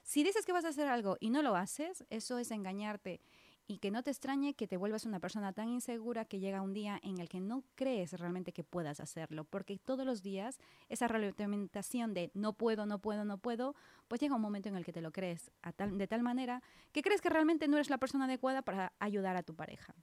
Si 0.03 0.23
dices 0.23 0.45
que 0.45 0.53
vas 0.53 0.65
a 0.65 0.69
hacer 0.69 0.87
algo 0.87 1.17
y 1.19 1.29
no 1.29 1.41
lo 1.41 1.55
haces, 1.55 2.05
eso 2.09 2.37
es 2.37 2.51
engañarte 2.51 3.21
y 3.67 3.77
que 3.77 3.91
no 3.91 4.03
te 4.03 4.11
extrañe 4.11 4.53
que 4.53 4.67
te 4.67 4.77
vuelvas 4.77 5.05
una 5.05 5.19
persona 5.19 5.53
tan 5.53 5.69
insegura 5.69 6.25
que 6.25 6.39
llega 6.39 6.61
un 6.61 6.73
día 6.73 6.99
en 7.01 7.19
el 7.19 7.29
que 7.29 7.39
no 7.39 7.63
crees 7.75 8.13
realmente 8.19 8.51
que 8.51 8.63
puedas 8.63 8.99
hacerlo, 8.99 9.45
porque 9.45 9.77
todos 9.77 10.05
los 10.05 10.21
días 10.21 10.59
esa 10.89 11.07
retroalimentación 11.07 12.13
de 12.13 12.31
no 12.33 12.53
puedo, 12.53 12.85
no 12.85 12.99
puedo, 12.99 13.25
no 13.25 13.37
puedo, 13.37 13.75
pues 14.07 14.21
llega 14.21 14.35
un 14.35 14.41
momento 14.41 14.69
en 14.69 14.75
el 14.75 14.85
que 14.85 14.93
te 14.93 15.01
lo 15.01 15.11
crees 15.11 15.51
de 15.63 16.07
tal 16.07 16.23
manera 16.23 16.61
que 16.91 17.01
crees 17.01 17.21
que 17.21 17.29
realmente 17.29 17.67
no 17.67 17.77
eres 17.77 17.89
la 17.89 17.97
persona 17.97 18.25
adecuada 18.25 18.61
para 18.61 18.93
ayudar 18.99 19.35
a 19.35 19.43
tu 19.43 19.55
pareja. 19.55 19.95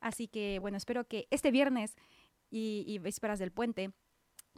Así 0.00 0.28
que 0.28 0.58
bueno, 0.58 0.76
espero 0.76 1.06
que 1.06 1.26
este 1.30 1.50
viernes 1.50 1.96
y, 2.50 2.84
y 2.86 2.98
vísperas 2.98 3.38
del 3.38 3.52
puente 3.52 3.92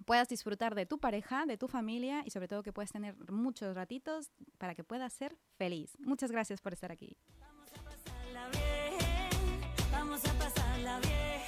puedas 0.05 0.29
disfrutar 0.29 0.75
de 0.75 0.87
tu 0.87 0.99
pareja, 0.99 1.47
de 1.47 1.59
tu 1.59 1.69
familia 1.69 2.23
y 2.25 2.31
sobre 2.31 2.49
todo 2.49 2.63
que 2.63 2.73
puedas 2.73 2.93
tener 2.93 3.15
muchos 3.31 3.75
ratitos 3.75 4.31
para 4.59 4.75
que 4.75 4.85
puedas 4.85 5.13
ser 5.13 5.37
feliz. 5.57 5.97
Muchas 6.01 6.31
gracias 6.31 6.61
por 6.61 6.73
estar 6.73 6.91
aquí. 6.91 7.17
Vamos 9.93 10.25
a 10.25 10.33
pasarla 10.35 10.99
bien. 11.01 11.40